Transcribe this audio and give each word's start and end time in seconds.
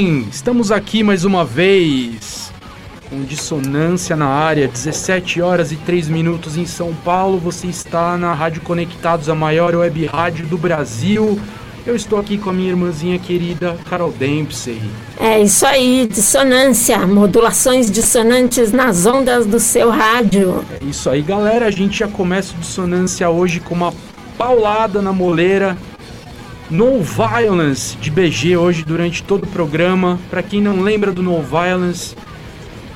Sim, 0.00 0.26
estamos 0.30 0.72
aqui 0.72 1.02
mais 1.02 1.26
uma 1.26 1.44
vez 1.44 2.50
com 3.10 3.22
dissonância 3.22 4.16
na 4.16 4.28
área, 4.28 4.66
17 4.66 5.42
horas 5.42 5.72
e 5.72 5.76
3 5.76 6.08
minutos 6.08 6.56
em 6.56 6.64
São 6.64 6.94
Paulo. 7.04 7.38
Você 7.38 7.66
está 7.66 8.16
na 8.16 8.32
Rádio 8.32 8.62
Conectados, 8.62 9.28
a 9.28 9.34
maior 9.34 9.74
web 9.74 10.06
rádio 10.06 10.46
do 10.46 10.56
Brasil. 10.56 11.38
Eu 11.86 11.94
estou 11.94 12.18
aqui 12.18 12.38
com 12.38 12.48
a 12.48 12.52
minha 12.54 12.70
irmãzinha 12.70 13.18
querida 13.18 13.76
Carol 13.90 14.10
Dempsey. 14.10 14.80
É 15.18 15.38
isso 15.38 15.66
aí, 15.66 16.08
dissonância, 16.10 17.06
modulações 17.06 17.90
dissonantes 17.90 18.72
nas 18.72 19.04
ondas 19.04 19.44
do 19.44 19.60
seu 19.60 19.90
rádio. 19.90 20.64
É 20.80 20.82
isso 20.82 21.10
aí, 21.10 21.20
galera. 21.20 21.66
A 21.66 21.70
gente 21.70 21.98
já 21.98 22.08
começa 22.08 22.54
o 22.54 22.58
dissonância 22.58 23.28
hoje 23.28 23.60
com 23.60 23.74
uma 23.74 23.92
paulada 24.38 25.02
na 25.02 25.12
moleira. 25.12 25.76
No 26.70 27.02
Violence 27.02 27.96
de 27.96 28.12
BG 28.12 28.56
hoje 28.56 28.84
durante 28.84 29.24
todo 29.24 29.42
o 29.42 29.46
programa. 29.48 30.20
Para 30.30 30.40
quem 30.40 30.62
não 30.62 30.80
lembra 30.82 31.10
do 31.10 31.20
No 31.20 31.42
Violence, 31.42 32.14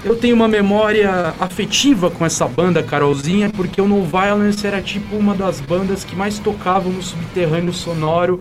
eu 0.04 0.14
tenho 0.14 0.36
uma 0.36 0.46
memória 0.46 1.34
afetiva 1.40 2.08
com 2.08 2.24
essa 2.24 2.46
banda, 2.46 2.84
Carolzinha, 2.84 3.50
porque 3.50 3.80
o 3.80 3.88
No 3.88 4.04
Violence 4.04 4.64
era 4.64 4.80
tipo 4.80 5.16
uma 5.16 5.34
das 5.34 5.60
bandas 5.60 6.04
que 6.04 6.14
mais 6.14 6.38
tocavam 6.38 6.92
no 6.92 7.02
subterrâneo 7.02 7.72
sonoro 7.72 8.40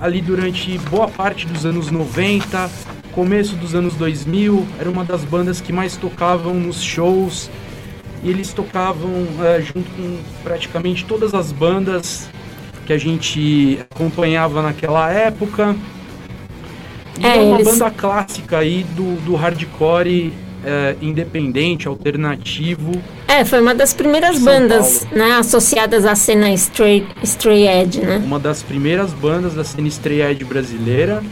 ali 0.00 0.22
durante 0.22 0.78
boa 0.88 1.06
parte 1.06 1.46
dos 1.46 1.66
anos 1.66 1.90
90, 1.90 2.70
começo 3.12 3.54
dos 3.56 3.74
anos 3.74 3.94
2000. 3.96 4.66
Era 4.80 4.88
uma 4.88 5.04
das 5.04 5.22
bandas 5.22 5.60
que 5.60 5.70
mais 5.70 5.98
tocavam 5.98 6.54
nos 6.54 6.82
shows. 6.82 7.50
E 8.24 8.30
eles 8.30 8.54
tocavam 8.54 9.10
é, 9.44 9.60
junto 9.60 9.90
com 9.90 10.16
praticamente 10.42 11.04
todas 11.04 11.34
as 11.34 11.52
bandas 11.52 12.30
que 12.86 12.92
a 12.92 12.98
gente 12.98 13.78
acompanhava 13.90 14.62
naquela 14.62 15.10
época. 15.10 15.76
E 17.18 17.26
é, 17.26 17.36
é 17.36 17.40
uma 17.40 17.56
eles... 17.56 17.66
banda 17.66 17.90
clássica 17.90 18.58
aí 18.58 18.84
do, 18.94 19.16
do 19.24 19.34
hardcore 19.34 20.32
é, 20.64 20.96
independente, 21.00 21.88
alternativo. 21.88 22.92
É, 23.26 23.44
foi 23.44 23.60
uma 23.60 23.74
das 23.74 23.92
primeiras 23.94 24.38
bandas 24.38 25.06
né, 25.10 25.32
associadas 25.32 26.04
à 26.04 26.14
cena 26.14 26.52
Stray, 26.52 27.06
Stray 27.22 27.66
Edge, 27.66 28.00
né? 28.00 28.22
Uma 28.24 28.38
das 28.38 28.62
primeiras 28.62 29.12
bandas 29.12 29.54
da 29.54 29.64
cena 29.64 29.88
Stray 29.88 30.22
Edge 30.22 30.44
brasileira. 30.44 31.22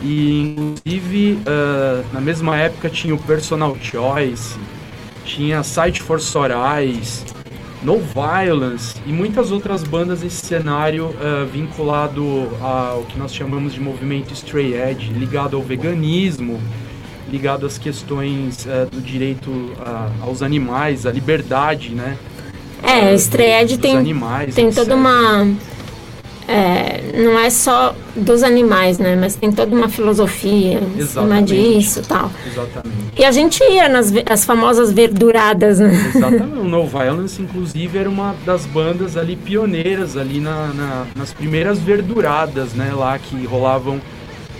E 0.00 0.56
inclusive 0.56 1.38
uh, 1.46 2.04
na 2.12 2.20
mesma 2.20 2.56
época 2.56 2.90
tinha 2.90 3.14
o 3.14 3.18
Personal 3.18 3.76
Choice, 3.80 4.56
tinha 5.24 5.62
Sight 5.62 6.02
for 6.02 6.20
Sorais, 6.20 7.24
No 7.82 7.98
Violence 7.98 8.94
e 9.04 9.12
muitas 9.12 9.50
outras 9.50 9.82
bandas 9.82 10.22
nesse 10.22 10.46
cenário 10.46 11.06
uh, 11.06 11.44
vinculado 11.46 12.48
ao 12.60 13.02
que 13.02 13.18
nós 13.18 13.34
chamamos 13.34 13.74
de 13.74 13.80
movimento 13.80 14.32
Stray 14.32 14.74
Edge, 14.74 15.12
ligado 15.12 15.56
ao 15.56 15.62
veganismo, 15.62 16.60
ligado 17.28 17.66
às 17.66 17.78
questões 17.78 18.66
uh, 18.66 18.88
do 18.88 19.00
direito 19.00 19.50
uh, 19.50 20.12
aos 20.22 20.42
animais, 20.42 21.06
à 21.06 21.10
liberdade, 21.10 21.90
né? 21.90 22.16
É, 22.84 23.14
Stray 23.14 23.62
Edge 23.62 23.78
tem, 23.78 23.96
animais, 23.96 24.54
tem 24.54 24.70
toda 24.70 24.94
uma 24.94 25.44
é, 26.52 27.00
não 27.14 27.38
é 27.38 27.48
só 27.48 27.94
dos 28.14 28.42
animais, 28.42 28.98
né? 28.98 29.16
Mas 29.16 29.34
tem 29.34 29.50
toda 29.50 29.74
uma 29.74 29.88
filosofia 29.88 30.80
em 30.98 31.06
cima 31.06 31.42
disso 31.42 32.00
e 32.00 32.02
tal. 32.02 32.30
Exatamente. 32.46 33.12
E 33.18 33.24
a 33.24 33.32
gente 33.32 33.64
ia 33.64 33.88
nas 33.88 34.12
as 34.28 34.44
famosas 34.44 34.92
verduradas, 34.92 35.78
né? 35.78 36.12
Exatamente. 36.14 36.58
O 36.58 36.64
No 36.64 36.86
Violence, 36.86 37.40
inclusive, 37.40 37.96
era 37.98 38.08
uma 38.08 38.34
das 38.44 38.66
bandas 38.66 39.16
ali 39.16 39.34
pioneiras 39.34 40.16
ali 40.16 40.40
na, 40.40 40.68
na 40.68 41.06
nas 41.16 41.32
primeiras 41.32 41.78
verduradas, 41.78 42.74
né? 42.74 42.92
Lá 42.94 43.18
que 43.18 43.46
rolavam 43.46 43.98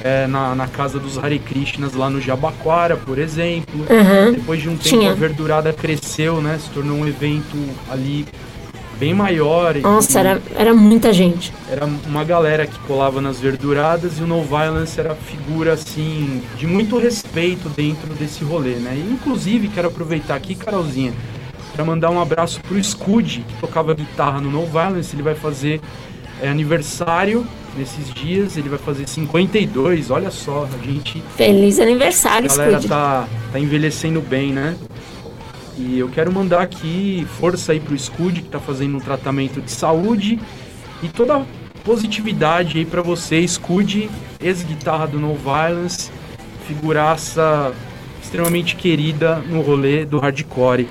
é, 0.02 0.26
na, 0.26 0.54
na 0.54 0.66
casa 0.66 0.98
dos 0.98 1.18
Hare 1.18 1.38
Krishnas 1.38 1.92
lá 1.92 2.08
no 2.08 2.20
Jabaquara, 2.20 2.96
por 2.96 3.18
exemplo. 3.18 3.80
Uhum. 3.80 4.32
Depois 4.32 4.62
de 4.62 4.68
um 4.68 4.76
tempo 4.76 4.98
Tinha. 4.98 5.10
a 5.12 5.14
verdurada 5.14 5.72
cresceu, 5.72 6.40
né? 6.40 6.58
Se 6.58 6.70
tornou 6.70 6.96
um 6.96 7.06
evento 7.06 7.56
ali 7.90 8.26
bem 9.02 9.12
maior. 9.12 9.74
Nossa, 9.78 10.20
era, 10.20 10.42
era 10.54 10.72
muita 10.72 11.12
gente. 11.12 11.52
Era 11.68 11.86
uma 12.06 12.22
galera 12.22 12.68
que 12.68 12.78
colava 12.86 13.20
nas 13.20 13.40
verduradas 13.40 14.20
e 14.20 14.22
o 14.22 14.28
No 14.28 14.44
Violence 14.44 14.98
era 15.00 15.12
figura, 15.16 15.72
assim, 15.72 16.40
de 16.56 16.68
muito 16.68 16.96
respeito 16.98 17.68
dentro 17.68 18.14
desse 18.14 18.44
rolê, 18.44 18.76
né? 18.76 18.94
E, 18.94 19.12
inclusive, 19.12 19.66
quero 19.66 19.88
aproveitar 19.88 20.36
aqui, 20.36 20.54
Carolzinha, 20.54 21.12
para 21.74 21.84
mandar 21.84 22.10
um 22.10 22.20
abraço 22.20 22.60
pro 22.60 22.82
Scud, 22.82 23.44
que 23.48 23.60
tocava 23.60 23.92
guitarra 23.92 24.40
no 24.40 24.52
No 24.52 24.66
Violence. 24.66 25.16
Ele 25.16 25.22
vai 25.24 25.34
fazer 25.34 25.80
é, 26.40 26.48
aniversário 26.48 27.44
nesses 27.76 28.14
dias, 28.14 28.56
ele 28.56 28.68
vai 28.68 28.78
fazer 28.78 29.08
52, 29.08 30.12
olha 30.12 30.30
só, 30.30 30.68
a 30.72 30.86
gente... 30.86 31.20
Feliz 31.36 31.80
aniversário, 31.80 32.48
A 32.48 32.56
galera 32.56 32.80
tá, 32.82 33.28
tá 33.50 33.58
envelhecendo 33.58 34.20
bem, 34.20 34.52
né? 34.52 34.76
E 35.76 35.98
eu 35.98 36.08
quero 36.08 36.32
mandar 36.32 36.62
aqui 36.62 37.26
força 37.38 37.72
aí 37.72 37.80
pro 37.80 37.98
Scud, 37.98 38.42
que 38.42 38.48
tá 38.48 38.60
fazendo 38.60 38.96
um 38.96 39.00
tratamento 39.00 39.60
de 39.60 39.70
saúde. 39.70 40.38
E 41.02 41.08
toda 41.08 41.36
a 41.38 41.44
positividade 41.84 42.78
aí 42.78 42.84
para 42.84 43.02
você, 43.02 43.46
Scud, 43.46 44.08
ex-guitarra 44.40 45.06
do 45.06 45.18
No 45.18 45.34
Violence, 45.34 46.10
figuraça 46.68 47.72
extremamente 48.22 48.76
querida 48.76 49.36
no 49.48 49.62
rolê 49.62 50.04
do 50.04 50.18
hardcore. 50.18 50.88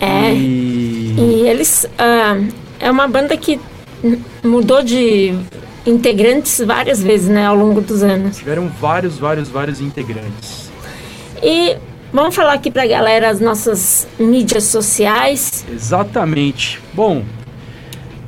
É, 0.00 0.34
e, 0.34 1.14
e 1.16 1.48
eles... 1.48 1.84
Uh, 1.84 2.64
é 2.80 2.90
uma 2.90 3.06
banda 3.08 3.36
que 3.36 3.60
mudou 4.42 4.82
de 4.82 5.34
integrantes 5.86 6.60
várias 6.60 7.02
vezes, 7.02 7.28
né, 7.28 7.46
ao 7.46 7.56
longo 7.56 7.80
dos 7.80 8.02
anos. 8.02 8.36
Tiveram 8.36 8.68
vários, 8.68 9.18
vários, 9.18 9.48
vários 9.48 9.80
integrantes. 9.80 10.70
E 11.42 11.76
Vamos 12.14 12.36
falar 12.36 12.52
aqui 12.52 12.70
pra 12.70 12.86
galera 12.86 13.28
as 13.28 13.40
nossas 13.40 14.06
mídias 14.20 14.62
sociais. 14.62 15.66
Exatamente. 15.68 16.80
Bom, 16.94 17.24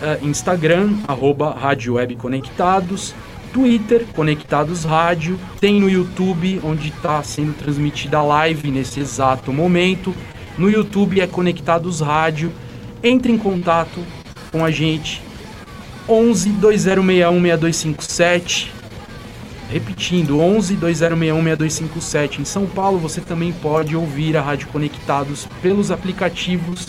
uh, 0.00 0.26
Instagram, 0.26 0.94
arroba 1.06 1.50
Rádio 1.50 1.94
Web 1.94 2.16
Conectados, 2.16 3.14
Twitter, 3.52 4.04
Conectados 4.14 4.84
Rádio, 4.84 5.38
tem 5.60 5.80
no 5.80 5.88
YouTube, 5.88 6.60
onde 6.64 6.88
está 6.88 7.22
sendo 7.22 7.54
transmitida 7.56 8.18
a 8.18 8.22
live 8.22 8.70
nesse 8.70 9.00
exato 9.00 9.52
momento. 9.52 10.14
No 10.58 10.70
YouTube 10.70 11.20
é 11.20 11.26
Conectados 11.26 12.00
Rádio. 12.00 12.52
Entre 13.02 13.30
em 13.30 13.38
contato 13.38 14.00
com 14.50 14.64
a 14.64 14.70
gente. 14.70 15.22
11 16.08 16.50
2061 16.50 17.42
6257. 17.42 18.72
Repetindo, 19.70 20.40
11 20.40 20.74
2061 20.76 21.42
6257. 21.42 22.40
Em 22.40 22.44
São 22.44 22.66
Paulo 22.66 22.98
você 22.98 23.20
também 23.20 23.52
pode 23.52 23.94
ouvir 23.94 24.36
a 24.36 24.42
Rádio 24.42 24.68
Conectados 24.68 25.46
pelos 25.62 25.90
aplicativos 25.90 26.88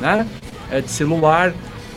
né, 0.00 0.26
é 0.70 0.80
de 0.80 0.90
celular 0.90 1.52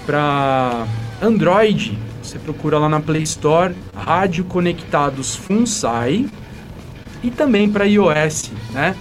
para 0.05 0.85
Android, 1.21 1.97
você 2.21 2.39
procura 2.39 2.77
lá 2.77 2.87
na 2.87 2.99
Play 2.99 3.23
Store 3.23 3.75
Rádio 3.95 4.43
Conectados 4.45 5.35
Funsai 5.35 6.27
e 7.23 7.29
também 7.29 7.69
para 7.69 7.85
iOS, 7.85 8.51
né? 8.71 8.95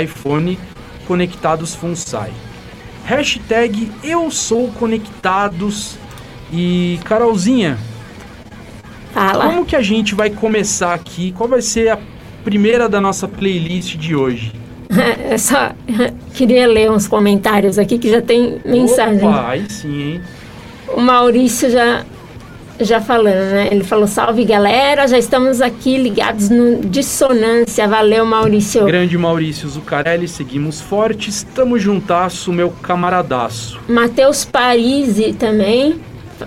iPhone 0.00 0.58
Conectados 1.06 1.74
Funsai. 1.74 2.32
Hashtag 3.04 3.90
Eu 4.02 4.30
Sou 4.30 4.68
Conectados 4.72 5.96
e 6.52 6.98
Carolzinha. 7.04 7.78
Fala. 9.12 9.46
Como 9.46 9.64
que 9.64 9.76
a 9.76 9.82
gente 9.82 10.14
vai 10.14 10.30
começar 10.30 10.94
aqui? 10.94 11.32
Qual 11.32 11.48
vai 11.48 11.60
ser 11.60 11.90
a 11.90 11.98
primeira 12.44 12.88
da 12.88 13.00
nossa 13.00 13.28
playlist 13.28 13.96
de 13.96 14.14
hoje? 14.14 14.52
Eu 15.30 15.38
só 15.38 15.72
queria 16.34 16.66
ler 16.66 16.90
uns 16.90 17.06
comentários 17.06 17.78
aqui 17.78 17.98
que 17.98 18.10
já 18.10 18.22
tem 18.22 18.60
mensagem. 18.64 19.28
Opa, 19.28 19.48
aí 19.48 19.68
sim, 19.68 20.02
hein? 20.02 20.20
O 20.94 21.00
Maurício 21.00 21.70
já 21.70 22.04
já 22.80 23.00
falando, 23.00 23.52
né? 23.52 23.68
Ele 23.70 23.84
falou: 23.84 24.06
salve 24.06 24.44
galera, 24.44 25.06
já 25.06 25.18
estamos 25.18 25.60
aqui 25.60 25.96
ligados 25.96 26.48
no 26.48 26.80
Dissonância. 26.80 27.86
Valeu, 27.86 28.24
Maurício. 28.24 28.84
Grande 28.84 29.16
Maurício 29.16 29.68
Zucarelli, 29.68 30.26
seguimos 30.26 30.80
fortes, 30.80 31.36
estamos 31.36 31.82
juntasso, 31.82 32.52
meu 32.52 32.70
camaradaço. 32.70 33.80
Matheus 33.88 34.44
Parisi 34.44 35.32
também 35.32 36.00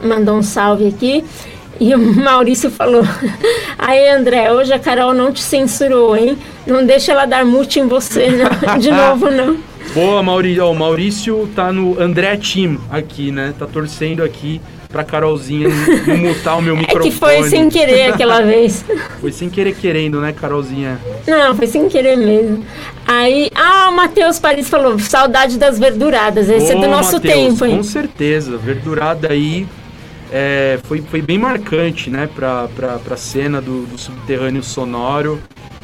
mandou 0.03 0.37
um 0.37 0.43
salve 0.43 0.87
aqui. 0.87 1.23
E 1.79 1.93
o 1.93 1.99
Maurício 2.15 2.69
falou: 2.69 3.03
Aí, 3.77 4.09
André, 4.09 4.51
hoje 4.51 4.73
a 4.73 4.79
Carol 4.79 5.13
não 5.13 5.31
te 5.31 5.41
censurou, 5.41 6.15
hein? 6.15 6.37
Não 6.65 6.85
deixa 6.85 7.11
ela 7.11 7.25
dar 7.25 7.45
mute 7.45 7.79
em 7.79 7.87
você, 7.87 8.29
não. 8.29 8.77
De 8.77 8.89
novo, 8.91 9.29
não. 9.29 9.57
Boa, 9.93 10.21
Maurício. 10.23 10.65
O 10.65 10.75
Maurício 10.75 11.49
tá 11.55 11.71
no 11.71 11.99
André 12.01 12.37
Team 12.37 12.77
aqui, 12.89 13.31
né? 13.31 13.53
Tá 13.57 13.65
torcendo 13.65 14.23
aqui 14.23 14.59
pra 14.89 15.03
Carolzinha 15.03 15.67
não 16.07 16.17
mutar 16.17 16.57
o 16.57 16.61
meu 16.61 16.75
microfone. 16.75 17.05
É 17.05 17.11
que 17.11 17.17
foi 17.17 17.49
sem 17.49 17.69
querer 17.69 18.13
aquela 18.13 18.41
vez. 18.41 18.83
foi 19.19 19.31
sem 19.31 19.49
querer 19.49 19.75
querendo, 19.75 20.21
né, 20.21 20.31
Carolzinha? 20.31 20.97
Não, 21.27 21.53
foi 21.53 21.67
sem 21.67 21.89
querer 21.89 22.15
mesmo. 22.15 22.63
Aí, 23.05 23.51
ah, 23.53 23.89
o 23.89 23.95
Matheus 23.95 24.39
Paris 24.39 24.69
falou, 24.69 24.97
saudade 24.97 25.57
das 25.57 25.77
verduradas. 25.77 26.49
Esse 26.49 26.73
Ô, 26.73 26.77
é 26.77 26.81
do 26.81 26.87
nosso 26.87 27.13
Mateus, 27.13 27.33
tempo, 27.33 27.65
hein? 27.65 27.77
Com 27.77 27.83
certeza, 27.83 28.57
verdurada 28.57 29.31
aí 29.31 29.67
é, 30.31 30.79
foi, 30.83 31.01
foi 31.01 31.21
bem 31.21 31.37
marcante, 31.37 32.09
né, 32.09 32.27
pra, 32.33 32.67
pra, 32.75 32.97
pra 32.99 33.17
cena 33.17 33.61
do, 33.61 33.85
do 33.85 33.97
subterrâneo 33.97 34.63
sonoro 34.63 35.41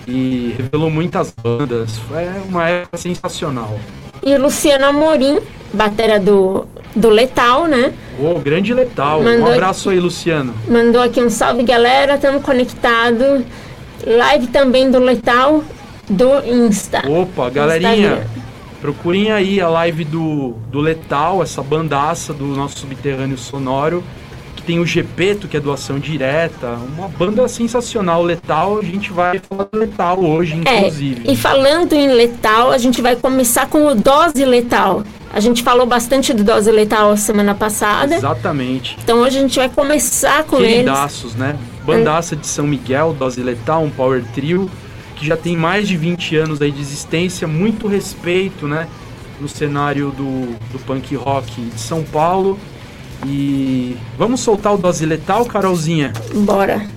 e 0.08 0.56
revelou 0.58 0.90
muitas 0.90 1.32
bandas. 1.32 1.98
Foi 2.10 2.28
uma 2.48 2.68
época 2.68 2.98
sensacional. 2.98 3.80
E 4.24 4.38
Luciano 4.38 4.86
Amorim, 4.86 5.40
batera 5.74 6.20
do, 6.20 6.66
do 6.96 7.10
Letal, 7.10 7.66
né? 7.66 7.94
Ô, 8.20 8.36
oh, 8.36 8.40
grande 8.40 8.74
Letal. 8.74 9.24
Mandou 9.24 9.48
um 9.48 9.54
abraço 9.54 9.90
aqui, 9.90 9.98
aí, 9.98 10.04
Luciano. 10.04 10.54
Mandou 10.68 11.02
aqui 11.02 11.22
um 11.22 11.30
salve, 11.30 11.64
galera. 11.64 12.16
Estamos 12.16 12.44
conectados. 12.44 13.44
Live 14.06 14.48
também 14.48 14.92
do 14.92 15.00
Letal 15.00 15.64
do 16.10 16.46
Insta. 16.46 17.04
Opa, 17.08 17.50
galerinha. 17.50 18.28
Procurem 18.80 19.32
aí 19.32 19.62
a 19.62 19.70
live 19.70 20.04
do, 20.04 20.56
do 20.72 20.80
Letal, 20.80 21.44
essa 21.44 21.62
bandaça 21.62 22.34
do 22.34 22.46
nosso 22.48 22.80
subterrâneo 22.80 23.38
sonoro 23.38 24.04
que 24.62 24.68
tem 24.68 24.80
o 24.80 24.86
Gepeto, 24.86 25.48
que 25.48 25.58
é 25.58 25.60
doação 25.60 26.00
direta, 26.00 26.78
uma 26.96 27.08
banda 27.08 27.48
sensacional, 27.48 28.24
Letal, 28.24 28.80
a 28.80 28.84
gente 28.84 29.12
vai 29.12 29.40
falar 29.40 29.68
do 29.72 29.78
Letal 29.78 30.24
hoje, 30.24 30.62
é, 30.66 30.78
inclusive. 30.78 31.28
É, 31.28 31.32
e 31.32 31.36
falando 31.36 31.94
em 31.94 32.08
Letal, 32.08 32.72
a 32.72 32.78
gente 32.78 33.02
vai 33.02 33.16
começar 33.16 33.68
com 33.68 33.88
o 33.88 33.96
Dose 33.96 34.46
Letal. 34.46 35.04
A 35.34 35.40
gente 35.40 35.64
falou 35.64 35.86
bastante 35.86 36.34
do 36.34 36.44
Dose 36.44 36.70
Letal 36.72 37.16
semana 37.18 37.56
passada. 37.56 38.16
Exatamente. 38.16 38.98
Então 39.04 39.20
hoje 39.20 39.38
a 39.38 39.42
gente 39.42 39.58
vai 39.58 39.70
começar 39.70 40.44
com 40.44 40.58
Queridaços, 40.58 41.32
eles. 41.32 41.36
né? 41.36 41.58
Bandaça 41.84 42.36
de 42.36 42.46
São 42.46 42.68
Miguel, 42.68 43.16
Dose 43.18 43.42
Letal, 43.42 43.84
um 43.84 43.90
power 43.90 44.24
trio, 44.36 44.70
que 45.16 45.26
já 45.26 45.38
tem 45.38 45.58
mais 45.58 45.88
de 45.88 45.98
20 45.98 46.36
anos 46.36 46.62
aí 46.62 46.72
de 46.72 46.82
existência, 46.82 47.48
muito 47.48 47.88
respeito, 47.88 48.68
né? 48.68 48.88
No 49.40 49.48
cenário 49.48 50.12
do, 50.12 50.56
do 50.72 50.80
punk 50.86 51.16
rock 51.16 51.62
de 51.62 51.80
São 51.80 52.04
Paulo 52.04 52.60
e 53.26 53.98
vamos 54.18 54.40
soltar 54.42 54.74
o 54.74 54.78
dose 54.78 55.06
letal, 55.06 55.46
Carolzinha? 55.46 56.14
Bora. 56.34 56.88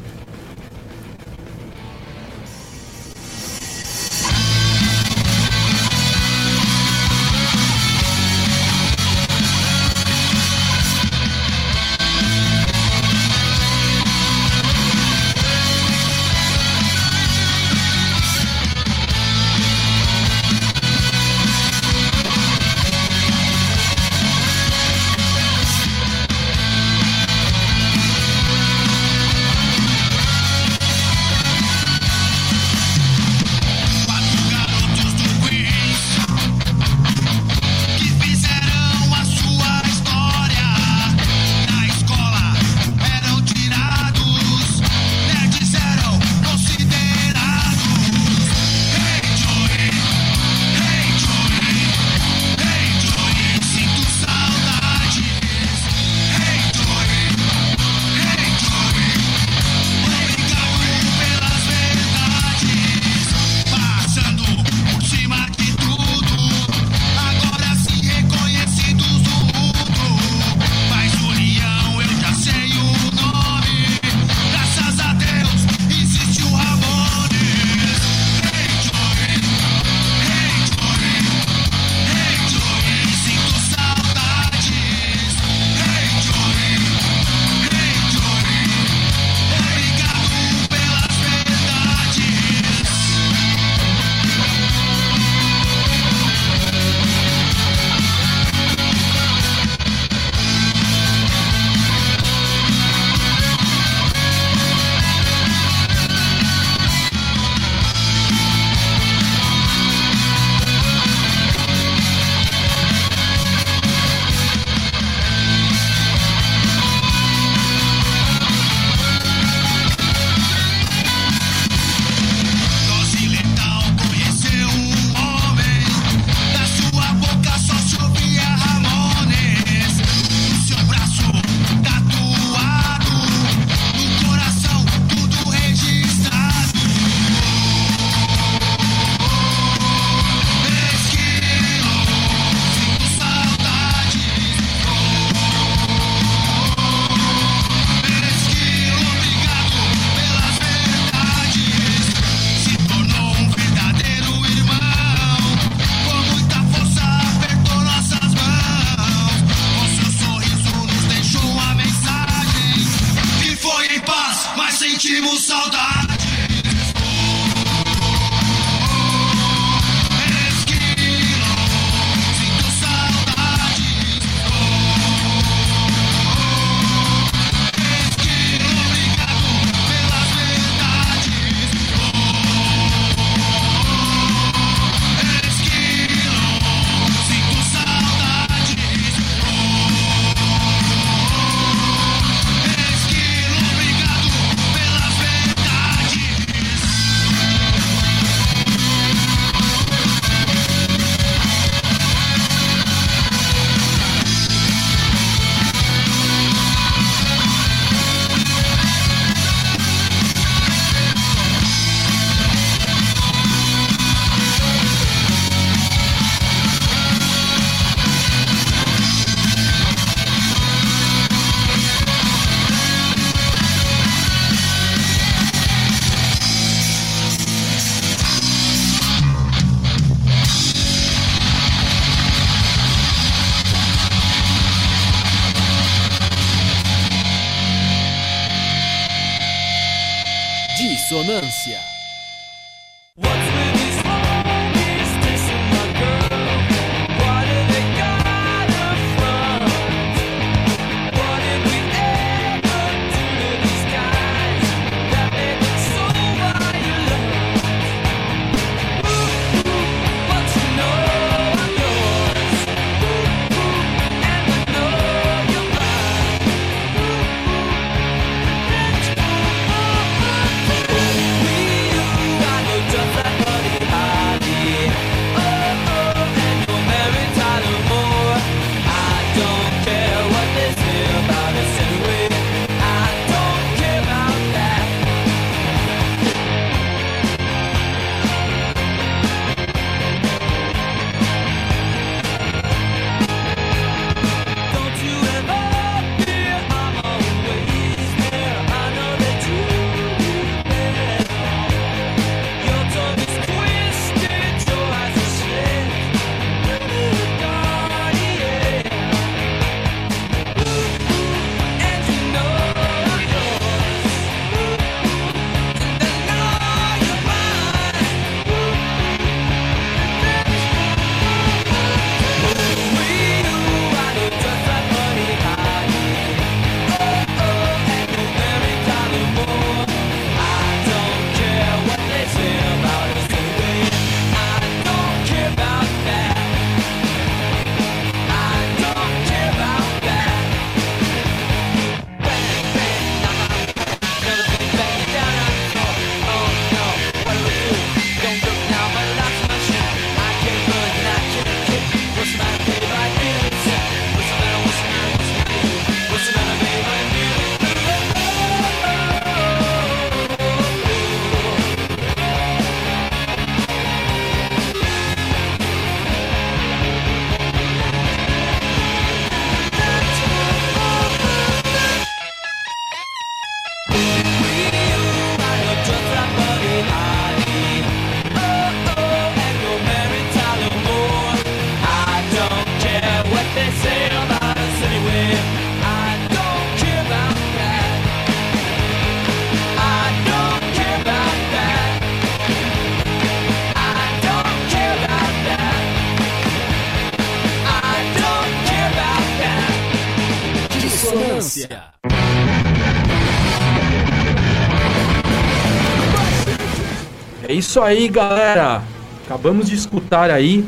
Isso 407.75 407.83
aí, 407.83 408.07
galera. 408.07 408.85
Acabamos 409.25 409.69
de 409.69 409.75
escutar 409.75 410.31
aí 410.31 410.65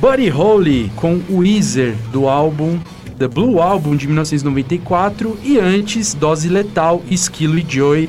Buddy 0.00 0.28
Holly 0.28 0.92
com 0.94 1.20
Weezer 1.28 1.96
do 2.12 2.28
álbum 2.28 2.78
The 3.18 3.26
Blue 3.26 3.60
Album 3.60 3.96
de 3.96 4.06
1994 4.06 5.36
e 5.42 5.58
antes 5.58 6.14
Dose 6.14 6.48
Letal, 6.48 7.02
Esquilo 7.10 7.58
e 7.58 7.66
Joy 7.68 8.08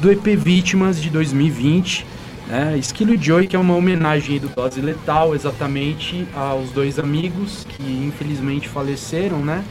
do 0.00 0.10
EP 0.10 0.26
Vítimas 0.36 1.00
de 1.00 1.08
2020. 1.08 2.04
Né? 2.48 2.76
Esquilo 2.76 3.14
e 3.14 3.16
Joy 3.16 3.46
que 3.46 3.54
é 3.54 3.58
uma 3.60 3.76
homenagem 3.76 4.40
do 4.40 4.48
Dose 4.48 4.80
Letal 4.80 5.32
exatamente 5.36 6.26
aos 6.34 6.72
dois 6.72 6.98
amigos 6.98 7.64
que 7.76 7.84
infelizmente 7.84 8.68
faleceram, 8.68 9.38
né? 9.38 9.62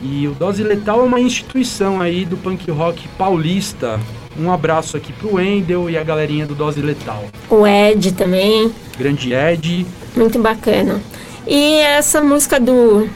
E 0.00 0.28
o 0.28 0.34
Dose 0.34 0.62
Letal 0.62 1.00
é 1.00 1.02
uma 1.02 1.18
instituição 1.18 2.00
aí 2.00 2.24
do 2.24 2.36
punk 2.36 2.70
rock 2.70 3.08
paulista. 3.18 3.98
Um 4.38 4.52
abraço 4.52 4.96
aqui 4.96 5.12
pro 5.12 5.34
Wendel 5.34 5.90
e 5.90 5.98
a 5.98 6.04
galerinha 6.04 6.46
do 6.46 6.54
Dose 6.54 6.80
Letal. 6.80 7.24
O 7.50 7.66
Ed 7.66 8.12
também. 8.12 8.72
Grande 8.96 9.34
Ed. 9.34 9.84
Muito 10.16 10.38
bacana. 10.38 11.00
E 11.46 11.78
essa 11.78 12.20
música 12.20 12.60
do 12.60 13.08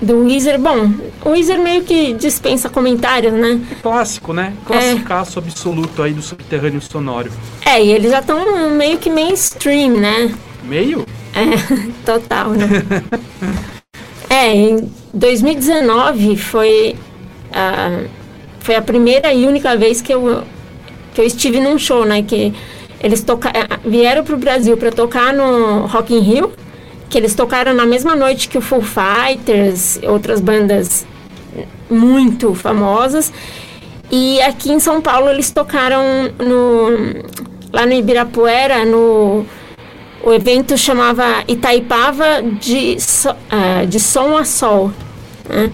do 0.00 0.24
Weezer, 0.24 0.58
bom, 0.60 0.92
o 1.24 1.30
Weezer 1.30 1.58
meio 1.58 1.82
que 1.82 2.12
dispensa 2.12 2.68
comentários, 2.68 3.32
né? 3.32 3.60
Clássico, 3.82 4.32
né? 4.32 4.52
Classicaço 4.66 5.38
é. 5.38 5.42
absoluto 5.42 6.02
aí 6.02 6.12
do 6.12 6.20
subterrâneo 6.20 6.80
sonoro. 6.80 7.30
É, 7.64 7.82
e 7.82 7.92
eles 7.92 8.10
já 8.10 8.20
estão 8.20 8.70
meio 8.70 8.98
que 8.98 9.08
mainstream, 9.08 9.96
né? 9.96 10.34
Meio? 10.64 11.06
É, 11.34 11.76
total, 12.04 12.50
né? 12.50 12.68
é, 14.28 14.54
em 14.54 14.90
2019 15.12 16.36
foi 16.36 16.96
a, 17.52 18.04
foi 18.64 18.74
a 18.74 18.82
primeira 18.82 19.32
e 19.32 19.46
única 19.46 19.76
vez 19.76 20.00
que 20.00 20.12
eu, 20.12 20.42
que 21.14 21.20
eu 21.20 21.26
estive 21.26 21.60
num 21.60 21.78
show, 21.78 22.06
né? 22.06 22.22
Que 22.22 22.52
eles 22.98 23.22
toca, 23.22 23.52
vieram 23.84 24.24
pro 24.24 24.38
Brasil 24.38 24.74
para 24.78 24.90
tocar 24.90 25.34
no 25.34 25.84
Rock 25.84 26.14
in 26.14 26.20
Rio, 26.20 26.50
que 27.10 27.18
eles 27.18 27.34
tocaram 27.34 27.74
na 27.74 27.84
mesma 27.84 28.16
noite 28.16 28.48
que 28.48 28.56
o 28.56 28.62
Foo 28.62 28.80
Fighters, 28.80 30.00
outras 30.02 30.40
bandas 30.40 31.06
muito 31.90 32.54
famosas. 32.54 33.30
E 34.10 34.40
aqui 34.40 34.72
em 34.72 34.80
São 34.80 35.02
Paulo 35.02 35.28
eles 35.28 35.50
tocaram 35.50 36.32
no 36.38 37.22
lá 37.70 37.84
no 37.84 37.92
Ibirapuera, 37.92 38.86
no 38.86 39.44
o 40.22 40.32
evento 40.32 40.78
chamava 40.78 41.44
Itaipava 41.46 42.40
de, 42.42 42.98
so, 42.98 43.28
uh, 43.28 43.86
de 43.86 44.00
Som 44.00 44.38
a 44.38 44.44
Sol. 44.46 44.90
Né? 45.46 45.70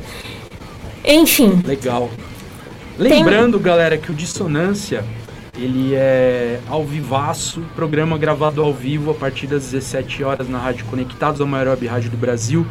Enfim. 1.05 1.63
Legal. 1.65 2.11
Lembrando, 3.01 3.57
Tem... 3.57 3.63
galera, 3.63 3.97
que 3.97 4.13
o 4.13 4.15
Dissonância 4.15 5.03
ele 5.57 5.95
é 5.95 6.61
ao 6.69 6.85
vivaço, 6.85 7.63
programa 7.75 8.19
gravado 8.19 8.63
ao 8.63 8.75
vivo 8.75 9.11
a 9.11 9.15
partir 9.15 9.47
das 9.47 9.71
17 9.71 10.23
horas 10.23 10.49
na 10.51 10.59
Rádio 10.59 10.85
Conectados, 10.85 11.41
a 11.41 11.47
maior 11.47 11.69
web 11.69 11.87
rádio 11.87 12.11
do 12.11 12.17
Brasil. 12.19 12.67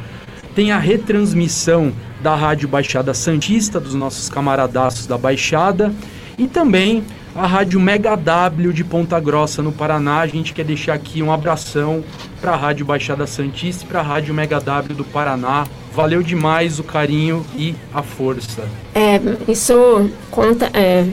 Tem 0.53 0.71
a 0.71 0.77
retransmissão 0.77 1.91
da 2.21 2.35
Rádio 2.35 2.67
Baixada 2.67 3.11
Santista, 3.13 3.79
dos 3.79 3.95
nossos 3.95 4.29
camaradaços 4.29 5.07
da 5.07 5.17
Baixada. 5.17 5.91
E 6.37 6.47
também 6.47 7.03
a 7.35 7.47
Rádio 7.47 7.79
Mega 7.79 8.15
W 8.15 8.71
de 8.71 8.83
Ponta 8.83 9.19
Grossa, 9.19 9.63
no 9.63 9.71
Paraná. 9.71 10.19
A 10.19 10.27
gente 10.27 10.53
quer 10.53 10.65
deixar 10.65 10.93
aqui 10.93 11.23
um 11.23 11.31
abração 11.31 12.03
para 12.39 12.51
a 12.51 12.55
Rádio 12.55 12.85
Baixada 12.85 13.25
Santista 13.25 13.83
e 13.83 13.87
para 13.87 13.99
a 13.99 14.03
Rádio 14.03 14.33
Mega 14.33 14.59
W 14.59 14.95
do 14.95 15.03
Paraná. 15.03 15.65
Valeu 15.99 16.23
demais 16.23 16.79
o 16.79 16.83
carinho 16.83 17.45
e 17.57 17.75
a 17.93 18.01
força. 18.01 18.65
É, 18.95 19.19
isso 19.51 20.09
conta, 20.31 20.71
é, 20.73 21.05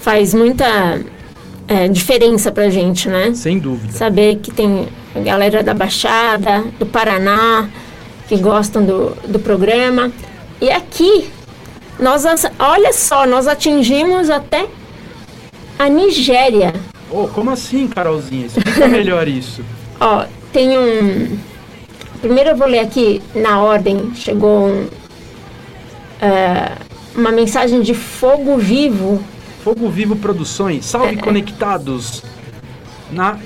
faz 0.00 0.32
muita 0.32 0.98
é, 1.68 1.86
diferença 1.88 2.50
a 2.56 2.70
gente, 2.70 3.06
né? 3.06 3.34
Sem 3.34 3.58
dúvida. 3.58 3.92
Saber 3.92 4.36
que 4.36 4.50
tem 4.50 4.88
a 5.14 5.20
galera 5.20 5.62
da 5.62 5.74
Baixada, 5.74 6.64
do 6.78 6.86
Paraná, 6.86 7.68
que 8.26 8.38
gostam 8.38 8.82
do, 8.82 9.10
do 9.28 9.38
programa. 9.38 10.10
E 10.58 10.70
aqui, 10.70 11.28
nós, 12.00 12.24
olha 12.58 12.94
só, 12.94 13.26
nós 13.26 13.46
atingimos 13.46 14.30
até 14.30 14.68
a 15.78 15.86
Nigéria. 15.86 16.72
Oh, 17.10 17.28
como 17.28 17.50
assim, 17.50 17.86
Carolzinha? 17.86 18.46
Explica 18.46 18.88
melhor 18.88 19.28
isso. 19.28 19.62
Ó, 20.00 20.24
tem 20.50 20.78
um. 20.78 21.38
Primeiro 22.20 22.50
eu 22.50 22.56
vou 22.56 22.66
ler 22.66 22.80
aqui 22.80 23.22
na 23.34 23.62
ordem. 23.62 24.12
Chegou 24.14 24.68
um, 24.68 24.86
é, 26.20 26.72
uma 27.14 27.30
mensagem 27.30 27.80
de 27.80 27.94
Fogo 27.94 28.56
Vivo. 28.58 29.22
Fogo 29.62 29.88
Vivo 29.88 30.16
Produções. 30.16 30.84
Salve 30.86 31.14
É. 31.14 31.20
conectados. 31.20 32.22
Na 33.10 33.38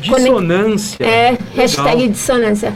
dissonância. 0.00 1.04
É, 1.04 1.30
Legal. 1.30 1.46
hashtag 1.56 2.08
dissonância. 2.08 2.74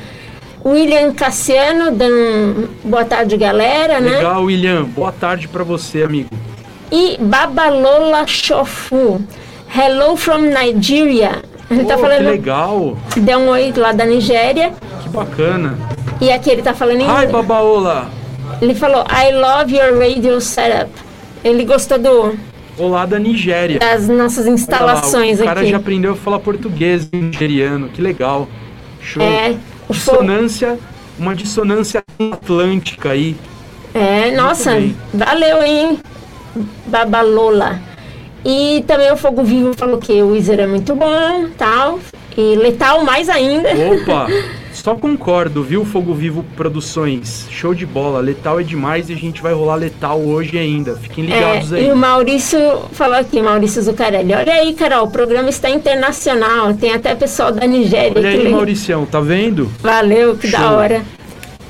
William 0.64 1.12
Cassiano 1.14 1.90
um 1.90 2.68
boa 2.85 3.04
tarde, 3.04 3.37
galera, 3.37 3.99
né? 3.99 4.16
Legal, 4.18 4.44
William. 4.44 4.85
Boa 4.85 5.11
tarde 5.11 5.49
pra 5.49 5.64
você, 5.64 6.02
amigo. 6.02 6.28
E 6.92 7.16
Babalola 7.18 8.26
Shofu. 8.26 9.20
Hello 9.75 10.16
from 10.16 10.38
Nigeria. 10.52 11.42
Ele 11.70 11.85
tá 11.85 11.94
Pô, 11.97 12.02
que 12.02 12.09
falando, 12.09 12.26
legal. 12.26 12.97
deu 13.16 13.38
um 13.38 13.49
oi 13.49 13.73
lá 13.76 13.92
da 13.92 14.04
Nigéria. 14.04 14.73
Bacana. 15.12 15.78
E 16.20 16.30
aqui 16.30 16.50
ele 16.50 16.62
tá 16.62 16.74
falando 16.74 17.00
em 17.00 17.04
Hi, 17.06 17.26
Babaola. 17.26 18.08
Ele 18.60 18.74
falou, 18.74 19.04
I 19.04 19.32
love 19.32 19.74
your 19.76 19.98
radio 19.98 20.40
setup. 20.40 20.90
Ele 21.42 21.64
gostou 21.64 21.98
do, 21.98 22.34
Olá 22.78 23.06
da 23.06 23.18
Nigéria. 23.18 23.78
das 23.78 24.08
nossas 24.08 24.40
Olha 24.44 24.48
lá, 24.50 24.54
instalações 24.54 25.40
o 25.40 25.44
cara 25.44 25.60
aqui. 25.60 25.70
já 25.70 25.76
aprendeu 25.76 26.12
a 26.12 26.16
falar 26.16 26.38
português 26.40 27.08
nigeriano. 27.10 27.88
Que 27.88 28.00
legal. 28.02 28.48
Show. 29.00 29.22
É, 29.22 29.56
o 29.88 29.94
fo- 29.94 30.12
Dissonância, 30.12 30.78
uma 31.18 31.34
dissonância 31.34 32.02
atlântica 32.32 33.10
aí. 33.12 33.36
É, 33.94 34.30
nossa, 34.32 34.72
bem. 34.74 34.96
valeu, 35.12 35.62
hein? 35.62 35.98
Babalola. 36.86 37.78
E 38.44 38.82
também 38.86 39.10
o 39.12 39.16
Fogo 39.16 39.42
Vivo 39.42 39.74
falou 39.74 39.98
que 39.98 40.22
o 40.22 40.30
Wizard 40.32 40.62
é 40.62 40.66
muito 40.66 40.94
bom, 40.94 41.48
tal. 41.58 41.98
E 42.36 42.56
letal 42.56 43.04
mais 43.04 43.28
ainda. 43.28 43.68
Opa, 43.70 44.26
só 44.82 44.95
concordo, 44.95 45.62
viu, 45.62 45.84
Fogo 45.84 46.14
Vivo 46.14 46.43
Produções? 46.56 47.47
Show 47.50 47.75
de 47.75 47.84
bola, 47.84 48.21
letal 48.21 48.58
é 48.58 48.62
demais 48.62 49.10
e 49.10 49.12
a 49.12 49.16
gente 49.16 49.43
vai 49.43 49.52
rolar 49.52 49.75
letal 49.75 50.19
hoje 50.21 50.56
ainda. 50.58 50.97
Fiquem 50.97 51.26
ligados 51.26 51.71
É, 51.73 51.76
aí. 51.76 51.88
e 51.88 51.93
o 51.93 51.97
Maurício 51.97 52.58
falou 52.93 53.16
aqui, 53.16 53.43
Maurício 53.43 53.82
Zucarelli. 53.82 54.32
Olha 54.32 54.52
aí, 54.54 54.73
Carol, 54.73 55.06
o 55.06 55.10
programa 55.10 55.50
está 55.50 55.69
internacional. 55.69 56.73
Tem 56.73 56.95
até 56.95 57.14
pessoal 57.14 57.52
da 57.52 57.66
Nigéria. 57.66 58.12
Olha 58.16 58.30
aí. 58.30 58.49
Mauricião, 58.49 59.04
tá 59.04 59.21
vendo? 59.21 59.71
Valeu, 59.80 60.36
que 60.36 60.49
da 60.49 60.58
Show. 60.58 60.69
hora. 60.73 61.02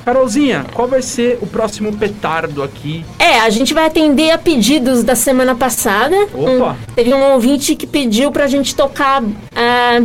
Carolzinha, 0.05 0.65
qual 0.73 0.87
vai 0.87 1.01
ser 1.03 1.37
o 1.41 1.45
próximo 1.47 1.95
petardo 1.95 2.63
aqui? 2.63 3.05
É, 3.19 3.39
a 3.41 3.49
gente 3.51 3.71
vai 3.71 3.85
atender 3.85 4.31
a 4.31 4.37
pedidos 4.37 5.03
da 5.03 5.13
semana 5.15 5.53
passada. 5.53 6.15
Opa. 6.33 6.71
Um- 6.71 6.93
teve 6.95 7.13
um 7.13 7.33
ouvinte 7.33 7.75
que 7.75 7.85
pediu 7.85 8.31
pra 8.31 8.47
gente 8.47 8.75
tocar 8.75 9.21
ah, 9.55 9.99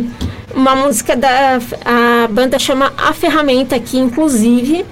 uma 0.57 0.75
música 0.75 1.15
da 1.15 1.59
a 1.85 2.27
banda 2.27 2.57
chama 2.59 2.91
A 2.97 3.13
Ferramenta, 3.13 3.79
que 3.79 3.97
inclusive 3.97 4.83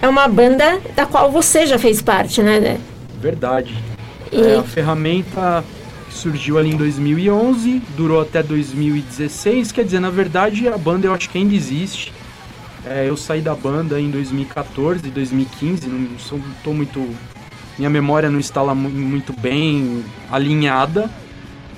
é 0.00 0.08
uma 0.08 0.26
banda 0.28 0.80
da 0.96 1.04
qual 1.06 1.30
você 1.30 1.66
já 1.66 1.78
fez 1.78 2.00
parte, 2.00 2.42
né? 2.42 2.78
Verdade. 3.20 3.74
E- 4.30 4.40
É, 4.40 4.58
a 4.58 4.62
ferramenta 4.62 5.64
surgiu 6.10 6.56
ali 6.58 6.70
em 6.72 6.76
2011, 6.76 7.82
durou 7.96 8.20
até 8.20 8.42
2016. 8.42 9.72
Quer 9.72 9.84
dizer, 9.84 10.00
na 10.00 10.10
verdade, 10.10 10.68
a 10.68 10.78
banda 10.78 11.06
eu 11.06 11.14
acho 11.14 11.28
que 11.28 11.38
ainda 11.38 11.54
existe. 11.54 12.12
É, 12.86 13.06
eu 13.08 13.16
saí 13.16 13.40
da 13.40 13.54
banda 13.54 14.00
em 14.00 14.10
2014, 14.10 15.08
2015. 15.10 15.86
Não 15.88 16.18
sou, 16.18 16.40
tô 16.64 16.72
muito. 16.72 17.08
Minha 17.78 17.90
memória 17.90 18.30
não 18.30 18.38
está 18.40 18.60
lá 18.62 18.74
mu- 18.74 18.88
muito 18.90 19.32
bem 19.32 20.04
alinhada. 20.30 21.10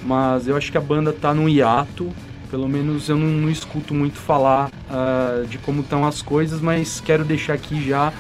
Mas 0.07 0.47
eu 0.47 0.57
acho 0.57 0.71
que 0.71 0.79
a 0.79 0.81
banda 0.81 1.13
tá 1.13 1.33
num 1.35 1.49
hiato. 1.49 2.11
Pelo 2.55 2.69
menos 2.69 3.09
eu 3.09 3.17
não, 3.17 3.27
não 3.27 3.51
escuto 3.51 3.93
muito 3.93 4.17
falar 4.17 4.71
ah, 4.89 5.43
de 5.51 5.59
como 5.59 5.81
estão 5.81 6.07
as 6.07 6.23
coisas, 6.23 6.61
mas 6.61 7.01
quero 7.01 7.25
deixar 7.25 7.55
aqui 7.55 7.85
já 7.85 8.13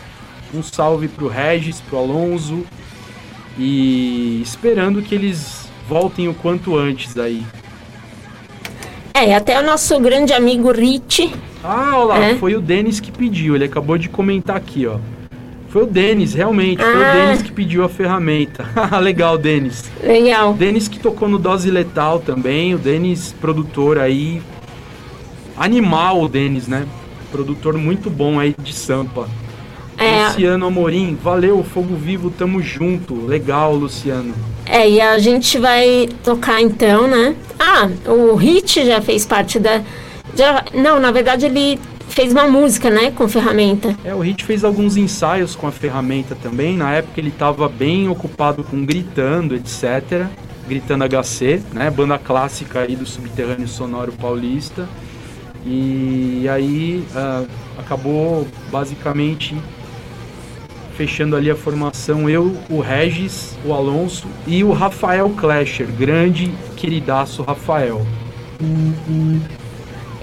um 0.52 0.60
salve 0.60 1.06
pro 1.06 1.28
Regis, 1.28 1.80
pro 1.80 1.98
Alonso, 1.98 2.66
e 3.56 4.42
esperando 4.42 5.00
que 5.02 5.14
eles 5.14 5.68
voltem 5.88 6.26
o 6.26 6.34
quanto 6.34 6.76
antes 6.76 7.16
aí. 7.16 7.46
É, 9.14 9.36
até 9.36 9.56
o 9.60 9.64
nosso 9.64 10.00
grande 10.00 10.32
amigo 10.32 10.72
Rich. 10.72 11.32
Ah, 11.62 11.92
olha 11.94 12.04
lá, 12.04 12.18
É? 12.24 12.34
foi 12.34 12.56
o 12.56 12.60
Denis 12.60 12.98
que 12.98 13.12
pediu, 13.12 13.54
ele 13.54 13.66
acabou 13.66 13.96
de 13.96 14.08
comentar 14.08 14.56
aqui, 14.56 14.84
ó. 14.84 14.98
Foi 15.74 15.82
o 15.82 15.86
Denis, 15.86 16.34
realmente, 16.34 16.80
foi 16.80 16.94
o 16.96 17.04
Ah. 17.04 17.12
Denis 17.14 17.42
que 17.42 17.50
pediu 17.50 17.82
a 17.84 17.88
ferramenta. 17.88 18.64
Legal, 19.02 19.36
Denis. 19.36 19.82
Legal. 20.00 20.54
Denis 20.54 20.86
que 20.86 21.00
tocou 21.00 21.28
no 21.28 21.36
Dose 21.36 21.68
Letal 21.68 22.20
também, 22.20 22.76
o 22.76 22.78
Denis, 22.78 23.34
produtor 23.40 23.98
aí. 23.98 24.40
Animal, 25.56 26.22
o 26.22 26.28
Denis, 26.28 26.68
né? 26.68 26.86
Produtor 27.32 27.74
muito 27.76 28.08
bom 28.08 28.38
aí 28.38 28.54
de 28.56 28.72
Sampa. 28.72 29.28
É, 29.98 30.28
Luciano 30.28 30.66
Amorim, 30.66 31.18
valeu, 31.20 31.64
Fogo 31.64 31.96
Vivo, 31.96 32.30
tamo 32.30 32.62
junto. 32.62 33.26
Legal, 33.26 33.74
Luciano. 33.74 34.32
é, 34.66 34.88
e 34.88 35.00
a 35.00 35.18
gente 35.18 35.58
vai 35.58 36.08
tocar 36.22 36.60
então, 36.60 37.08
né? 37.08 37.34
Ah, 37.58 37.88
o 38.06 38.36
Rich 38.36 38.84
já 38.86 39.00
fez 39.00 39.26
parte 39.26 39.58
da. 39.58 39.82
já- 40.36 40.64
não, 40.72 41.00
na 41.00 41.10
verdade 41.10 41.46
ele 41.46 41.80
fez 42.08 42.32
uma 42.32 42.46
música, 42.46 42.90
né? 42.90 43.10
Com 43.10 43.28
ferramenta. 43.28 43.96
É, 44.04 44.14
o 44.14 44.20
Hit 44.20 44.44
fez 44.44 44.64
alguns 44.64 44.96
ensaios 44.96 45.56
com 45.56 45.66
a 45.66 45.72
ferramenta 45.72 46.34
também. 46.34 46.76
Na 46.76 46.92
época 46.92 47.20
ele 47.20 47.28
estava 47.28 47.68
bem 47.68 48.08
ocupado 48.08 48.62
com 48.62 48.84
Gritando, 48.84 49.54
etc. 49.54 50.26
Gritando 50.68 51.04
HC, 51.04 51.62
né? 51.72 51.90
Banda 51.90 52.18
clássica 52.18 52.80
aí 52.80 52.96
do 52.96 53.06
subterrâneo 53.06 53.68
sonoro 53.68 54.12
paulista. 54.12 54.88
E 55.66 56.46
aí 56.48 57.04
ah, 57.14 57.44
acabou 57.78 58.46
basicamente 58.70 59.56
fechando 60.96 61.36
ali 61.36 61.50
a 61.50 61.56
formação 61.56 62.30
eu, 62.30 62.56
o 62.70 62.80
Regis, 62.80 63.56
o 63.64 63.72
Alonso 63.72 64.28
e 64.46 64.62
o 64.62 64.72
Rafael 64.72 65.28
Clasher, 65.30 65.86
grande 65.86 66.52
queridaço 66.76 67.42
Rafael. 67.42 68.06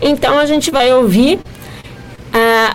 Então 0.02 0.39
a 0.39 0.46
gente 0.46 0.72
vai 0.72 0.94
ouvir 0.94 1.39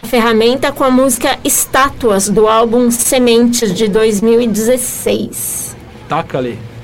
ferramenta 0.05 0.73
com 0.73 0.85
a 0.85 0.91
música 0.91 1.39
Estátuas 1.45 2.29
do 2.29 2.49
álbum 2.49 2.91
Sementes 2.91 3.75
de 3.75 3.89
2016. 3.89 5.77
Taca-lhe. 6.09 6.59
Paralisado 6.59 6.76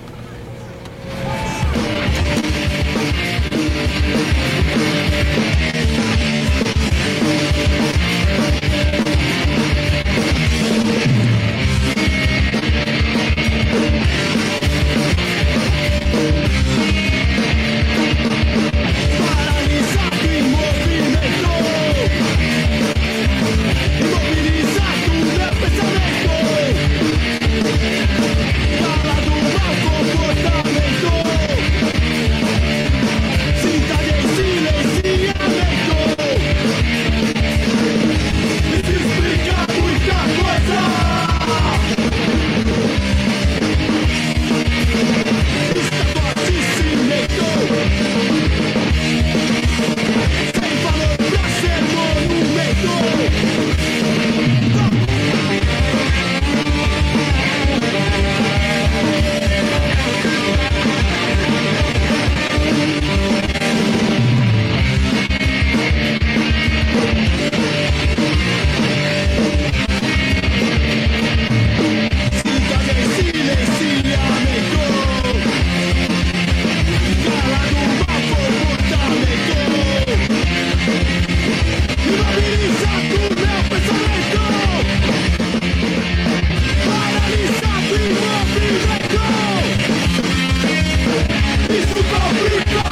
Mismo 91.73 92.03
fabrica 92.03 92.83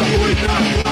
una 0.79 0.89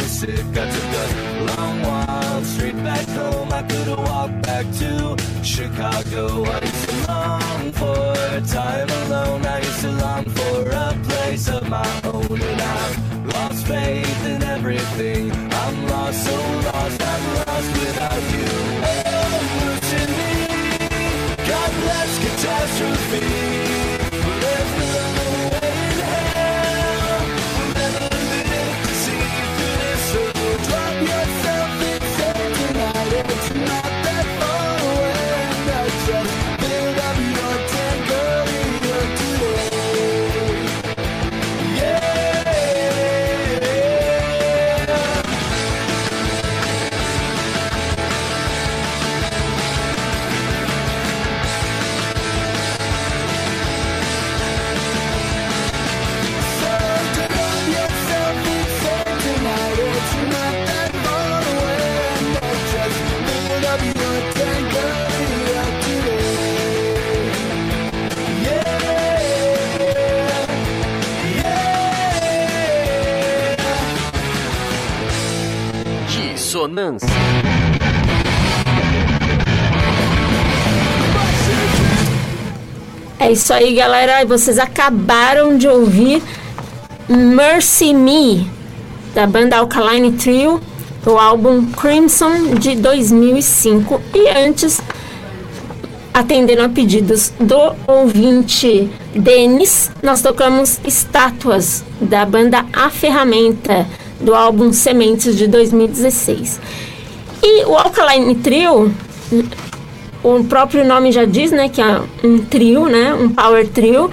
so 0.00 0.06
sick. 0.06 0.46
I 0.52 0.70
took 0.70 0.92
a 0.94 1.56
long 1.56 1.82
while 1.82 2.44
street 2.44 2.76
back 2.84 3.06
home. 3.08 3.52
I 3.52 3.62
could 3.62 3.88
have 3.88 3.98
walked 3.98 4.42
back 4.42 4.66
to 4.80 5.16
Chicago. 5.42 6.44
I 6.44 6.60
used 6.60 6.88
to 6.88 7.06
long 7.08 7.72
for 7.72 8.14
time 8.46 8.88
alone. 8.90 9.46
I 9.46 9.58
used 9.58 9.80
to 9.80 9.92
long 9.92 10.24
for 10.24 10.70
a 10.70 10.98
place 11.04 11.48
of 11.48 11.68
my 11.68 12.00
own. 12.04 12.40
And 12.40 12.60
I've 12.60 13.34
lost 13.34 13.66
faith 13.66 14.26
in 14.26 14.42
everything. 14.42 15.37
É 83.20 83.32
isso 83.32 83.52
aí, 83.52 83.74
galera. 83.74 84.24
Vocês 84.24 84.58
acabaram 84.58 85.58
de 85.58 85.66
ouvir 85.66 86.22
Mercy 87.08 87.92
Me, 87.92 88.48
da 89.14 89.26
banda 89.26 89.56
Alkaline 89.56 90.12
Trio, 90.12 90.60
do 91.04 91.18
álbum 91.18 91.66
Crimson 91.72 92.54
de 92.58 92.76
2005. 92.76 94.00
E 94.14 94.28
antes, 94.28 94.80
atendendo 96.14 96.62
a 96.62 96.68
pedidos 96.68 97.32
do 97.40 97.74
ouvinte 97.86 98.90
Denis, 99.14 99.90
nós 100.02 100.22
tocamos 100.22 100.78
Estátuas, 100.84 101.84
da 102.00 102.24
banda 102.24 102.64
A 102.72 102.88
Ferramenta, 102.88 103.86
do 104.20 104.34
álbum 104.34 104.72
Sementes 104.72 105.36
de 105.36 105.46
2016. 105.46 106.60
E 107.42 107.64
o 107.64 107.76
Alkaline 107.76 108.34
Trio 108.36 108.92
o 110.22 110.44
próprio 110.44 110.84
nome 110.84 111.12
já 111.12 111.24
diz, 111.24 111.50
né, 111.50 111.68
que 111.68 111.80
é 111.80 112.00
um 112.24 112.38
trio, 112.38 112.88
né, 112.88 113.14
um 113.14 113.28
power 113.28 113.66
trio, 113.68 114.10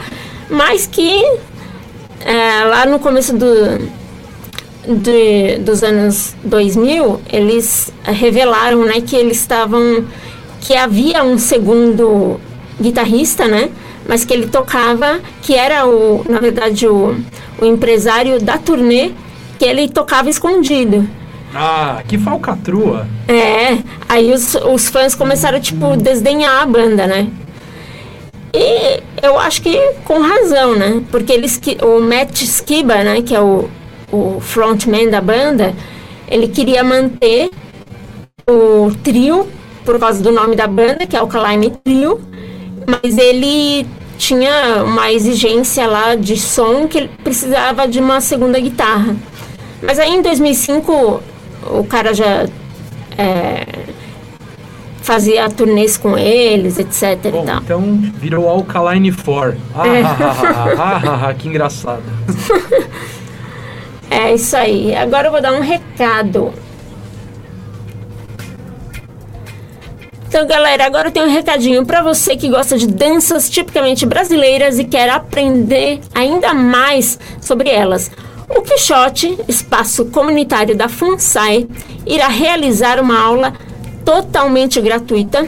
mas 0.49 0.85
que 0.85 1.23
é, 2.23 2.63
lá 2.65 2.85
no 2.85 2.99
começo 2.99 3.35
do, 3.35 3.79
de, 4.87 5.57
dos 5.59 5.83
anos 5.83 6.35
2000, 6.43 7.21
eles 7.31 7.91
revelaram, 8.03 8.85
né, 8.85 9.01
que 9.01 9.15
eles 9.15 9.39
estavam, 9.39 10.05
que 10.61 10.75
havia 10.75 11.23
um 11.23 11.37
segundo 11.37 12.39
guitarrista, 12.79 13.47
né, 13.47 13.69
mas 14.07 14.23
que 14.23 14.33
ele 14.33 14.47
tocava, 14.47 15.19
que 15.41 15.55
era 15.55 15.87
o, 15.87 16.23
na 16.29 16.39
verdade, 16.39 16.87
o, 16.87 17.15
o 17.59 17.65
empresário 17.65 18.39
da 18.39 18.57
turnê, 18.57 19.11
que 19.57 19.65
ele 19.65 19.87
tocava 19.87 20.29
escondido. 20.29 21.07
Ah, 21.53 22.03
que 22.07 22.17
falcatrua. 22.17 23.07
É, 23.27 23.77
aí 24.09 24.33
os, 24.33 24.55
os 24.55 24.89
fãs 24.89 25.15
começaram, 25.15 25.59
tipo, 25.59 25.95
desdenhar 25.95 26.61
a 26.61 26.65
banda, 26.65 27.07
né? 27.07 27.27
E 28.53 29.01
eu 29.21 29.37
acho 29.39 29.61
que 29.61 29.77
com 30.03 30.19
razão, 30.19 30.75
né? 30.75 31.01
Porque 31.11 31.31
eles 31.31 31.57
que 31.57 31.77
o 31.81 31.99
Matt 31.99 32.41
Skiba, 32.41 33.03
né, 33.03 33.21
que 33.21 33.35
é 33.35 33.39
o, 33.39 33.69
o 34.11 34.39
frontman 34.39 35.09
da 35.09 35.21
banda, 35.21 35.73
ele 36.27 36.47
queria 36.47 36.83
manter 36.83 37.49
o 38.49 38.91
trio 39.03 39.47
por 39.83 39.99
causa 39.99 40.21
do 40.21 40.31
nome 40.31 40.55
da 40.55 40.67
banda, 40.67 41.05
que 41.05 41.15
é 41.15 41.19
o 41.19 41.23
Alkaline 41.23 41.71
Trio, 41.83 42.19
mas 42.87 43.17
ele 43.17 43.85
tinha 44.17 44.83
uma 44.83 45.11
exigência 45.11 45.85
lá 45.85 46.15
de 46.15 46.37
som 46.37 46.87
que 46.87 46.97
ele 46.97 47.09
precisava 47.23 47.87
de 47.87 47.99
uma 47.99 48.21
segunda 48.21 48.59
guitarra. 48.59 49.15
Mas 49.81 49.99
aí 49.99 50.11
em 50.11 50.21
2005 50.21 51.21
o 51.71 51.83
cara 51.83 52.13
já 52.13 52.47
é, 53.17 53.65
fazia 55.01 55.49
turnês 55.49 55.97
com 55.97 56.17
eles, 56.17 56.79
etc 56.79 57.31
Bom, 57.31 57.45
então 57.63 57.81
virou 58.17 58.47
Alkaline 58.49 59.11
4. 59.11 59.57
Ah, 59.75 59.87
É. 59.87 60.01
ah, 60.01 60.73
ah, 60.77 61.27
ah, 61.29 61.33
que 61.33 61.47
engraçado. 61.47 62.03
É 64.09 64.33
isso 64.33 64.55
aí. 64.55 64.95
Agora 64.95 65.27
eu 65.27 65.31
vou 65.31 65.41
dar 65.41 65.51
um 65.51 65.59
recado. 65.59 66.53
Então, 70.27 70.47
galera, 70.47 70.85
agora 70.85 71.07
eu 71.07 71.11
tenho 71.11 71.27
um 71.27 71.31
recadinho 71.31 71.85
para 71.85 72.01
você 72.01 72.35
que 72.35 72.49
gosta 72.49 72.77
de 72.77 72.87
danças 72.87 73.49
tipicamente 73.49 74.05
brasileiras 74.05 74.79
e 74.79 74.83
quer 74.83 75.09
aprender 75.09 75.99
ainda 76.13 76.53
mais 76.53 77.19
sobre 77.41 77.69
elas. 77.69 78.11
O 78.47 78.61
Quixote, 78.61 79.37
espaço 79.47 80.05
comunitário 80.05 80.75
da 80.75 80.87
FUNSAI, 80.87 81.67
irá 82.05 82.27
realizar 82.27 82.99
uma 82.99 83.19
aula 83.19 83.53
totalmente 84.03 84.79
gratuita 84.79 85.47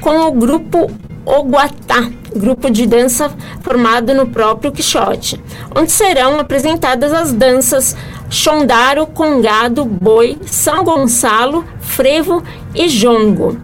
com 0.00 0.20
o 0.20 0.32
grupo 0.32 0.90
Oguatá, 1.24 2.08
grupo 2.36 2.70
de 2.70 2.86
dança 2.86 3.32
formado 3.62 4.14
no 4.14 4.28
próprio 4.28 4.70
Quixote, 4.70 5.42
onde 5.74 5.90
serão 5.90 6.38
apresentadas 6.38 7.12
as 7.12 7.32
danças 7.32 7.96
Chondaro, 8.30 9.06
Congado, 9.06 9.84
Boi, 9.84 10.38
São 10.46 10.84
Gonçalo, 10.84 11.64
Frevo 11.80 12.44
e 12.74 12.88
Jongo. 12.88 13.58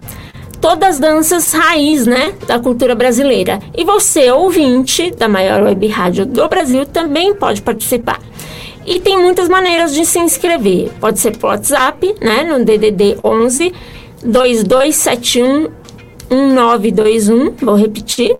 Todas 0.59 0.99
danças 0.99 1.53
raiz, 1.53 2.05
né, 2.05 2.33
da 2.47 2.59
cultura 2.59 2.95
brasileira. 2.95 3.59
E 3.75 3.83
você, 3.83 4.31
ouvinte 4.31 5.11
da 5.11 5.27
maior 5.27 5.63
web 5.63 5.87
rádio 5.87 6.25
do 6.25 6.47
Brasil, 6.47 6.85
também 6.85 7.33
pode 7.33 7.61
participar. 7.61 8.19
E 8.85 8.99
tem 8.99 9.17
muitas 9.17 9.47
maneiras 9.47 9.93
de 9.93 10.05
se 10.05 10.19
inscrever. 10.19 10.91
Pode 10.99 11.19
ser 11.19 11.37
por 11.37 11.47
WhatsApp, 11.47 12.15
né, 12.21 12.43
no 12.43 12.63
DDD 12.63 13.17
11 13.23 13.73
2271 14.23 15.69
1921, 16.29 17.51
vou 17.61 17.75
repetir, 17.75 18.35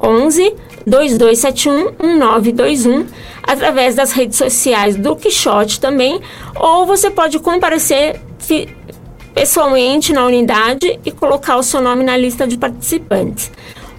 11 0.00 0.54
2271 0.86 1.94
1921, 2.00 3.06
através 3.42 3.94
das 3.94 4.12
redes 4.12 4.36
sociais 4.36 4.96
do 4.96 5.16
Quixote 5.16 5.80
também, 5.80 6.20
ou 6.54 6.84
você 6.84 7.10
pode 7.10 7.38
comparecer 7.38 8.20
pessoalmente 9.34 10.12
na 10.12 10.26
unidade 10.26 10.98
e 11.04 11.10
colocar 11.10 11.56
o 11.56 11.62
seu 11.62 11.80
nome 11.80 12.04
na 12.04 12.16
lista 12.16 12.46
de 12.46 12.58
participantes. 12.58 13.50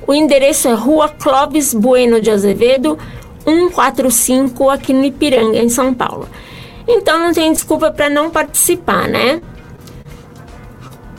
O 0.06 0.14
endereço 0.14 0.68
é 0.68 0.74
Rua 0.74 1.08
Clóvis 1.08 1.74
Bueno 1.74 2.20
de 2.20 2.30
Azevedo, 2.30 2.98
145, 3.44 4.70
aqui 4.70 4.94
no 4.94 5.04
Ipiranga, 5.06 5.58
em 5.58 5.70
São 5.70 5.94
Paulo. 5.94 6.28
Então 6.88 7.20
não 7.20 7.34
tem 7.34 7.52
desculpa 7.52 7.92
para 7.92 8.10
não 8.10 8.30
participar, 8.30 9.08
né? 9.08 9.42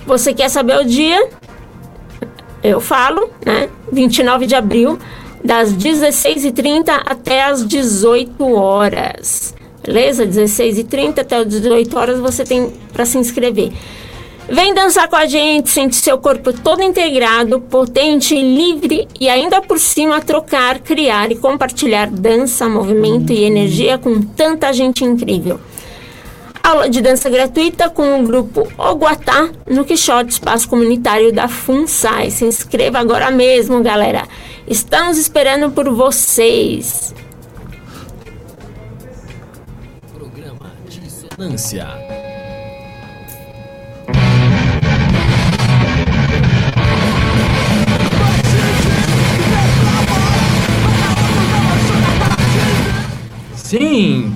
Você 0.06 0.34
quer 0.34 0.48
saber 0.48 0.78
o 0.78 0.84
dia? 0.84 1.28
Eu 2.62 2.80
falo, 2.80 3.30
né? 3.44 3.68
29 3.90 4.46
de 4.46 4.54
abril, 4.54 4.98
das 5.42 5.72
16h30 5.74 7.02
até 7.04 7.44
as 7.44 7.66
18 7.66 8.52
horas. 8.54 9.54
Beleza? 9.84 10.26
16h30 10.26 11.18
até 11.18 11.36
as 11.36 11.46
18 11.46 11.98
horas 11.98 12.18
você 12.18 12.44
tem 12.44 12.72
para 12.92 13.04
se 13.04 13.18
inscrever. 13.18 13.72
Vem 14.48 14.74
dançar 14.74 15.08
com 15.08 15.16
a 15.16 15.26
gente, 15.26 15.70
sente 15.70 15.96
seu 15.96 16.18
corpo 16.18 16.52
todo 16.52 16.82
integrado, 16.82 17.60
potente, 17.60 18.34
livre 18.34 19.08
e 19.18 19.26
ainda 19.28 19.62
por 19.62 19.78
cima 19.78 20.20
trocar, 20.20 20.80
criar 20.80 21.32
e 21.32 21.36
compartilhar 21.36 22.10
dança, 22.10 22.68
movimento 22.68 23.32
e 23.32 23.44
energia 23.44 23.96
com 23.96 24.20
tanta 24.20 24.70
gente 24.72 25.02
incrível. 25.02 25.58
Aula 26.62 26.88
de 26.88 27.00
dança 27.00 27.28
gratuita 27.30 27.88
com 27.88 28.20
o 28.20 28.26
grupo 28.26 28.68
Oguatá 28.78 29.50
no 29.68 29.84
Quixote 29.84 30.32
Espaço 30.32 30.68
Comunitário 30.68 31.32
da 31.32 31.48
FUNSAI. 31.48 32.30
Se 32.30 32.44
inscreva 32.44 32.98
agora 32.98 33.30
mesmo, 33.30 33.82
galera. 33.82 34.26
Estamos 34.66 35.18
esperando 35.18 35.70
por 35.70 35.90
vocês. 35.90 37.14
Programa 40.14 40.72
Dissonância. 40.88 42.23
Sim! 53.76 54.32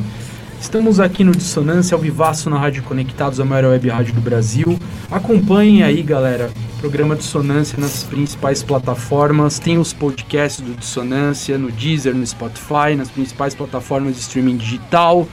Estamos 0.60 0.98
aqui 0.98 1.22
no 1.22 1.30
Dissonância 1.30 1.94
ao 1.94 2.00
vivaço 2.00 2.50
na 2.50 2.58
Rádio 2.58 2.82
Conectados, 2.82 3.38
a 3.38 3.44
maior 3.44 3.70
web 3.70 3.88
rádio 3.88 4.12
do 4.12 4.20
Brasil. 4.20 4.76
Acompanhem 5.08 5.84
aí, 5.84 6.02
galera, 6.02 6.50
o 6.74 6.80
programa 6.80 7.14
Dissonância 7.14 7.78
nas 7.78 8.02
principais 8.02 8.64
plataformas. 8.64 9.60
Tem 9.60 9.78
os 9.78 9.92
podcasts 9.92 10.60
do 10.60 10.74
Dissonância 10.74 11.56
no 11.56 11.70
Deezer, 11.70 12.16
no 12.16 12.26
Spotify, 12.26 12.96
nas 12.96 13.10
principais 13.10 13.54
plataformas 13.54 14.16
de 14.16 14.22
streaming 14.22 14.56
digital. 14.56 15.28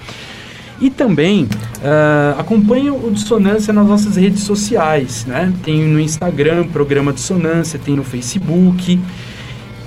E 0.80 0.92
também 0.92 1.50
ah, 1.84 2.36
acompanhe 2.38 2.92
o 2.92 3.10
Dissonância 3.10 3.74
nas 3.74 3.88
nossas 3.88 4.18
redes 4.18 4.44
sociais, 4.44 5.26
né? 5.26 5.52
Tem 5.64 5.82
no 5.82 6.00
Instagram, 6.00 6.68
programa 6.68 7.12
Dissonância, 7.12 7.80
tem 7.84 7.96
no 7.96 8.04
Facebook. 8.04 9.00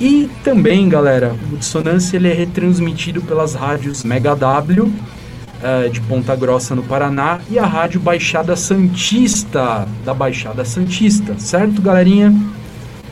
E 0.01 0.31
também, 0.45 0.89
galera, 0.89 1.35
o 1.53 1.57
Dissonância 1.57 2.17
ele 2.17 2.29
é 2.29 2.33
retransmitido 2.33 3.21
pelas 3.21 3.55
rádios 3.55 4.05
Mega 4.05 4.35
W, 4.37 4.93
eh, 5.61 5.89
de 5.89 6.01
Ponta 6.03 6.37
Grossa, 6.37 6.75
no 6.75 6.85
Paraná, 6.85 7.41
e 7.51 7.59
a 7.59 7.67
rádio 7.67 8.01
Baixada 8.01 8.55
Santista, 8.55 9.89
da 10.05 10.15
Baixada 10.15 10.65
Santista, 10.65 11.35
certo, 11.37 11.83
galerinha? 11.83 12.33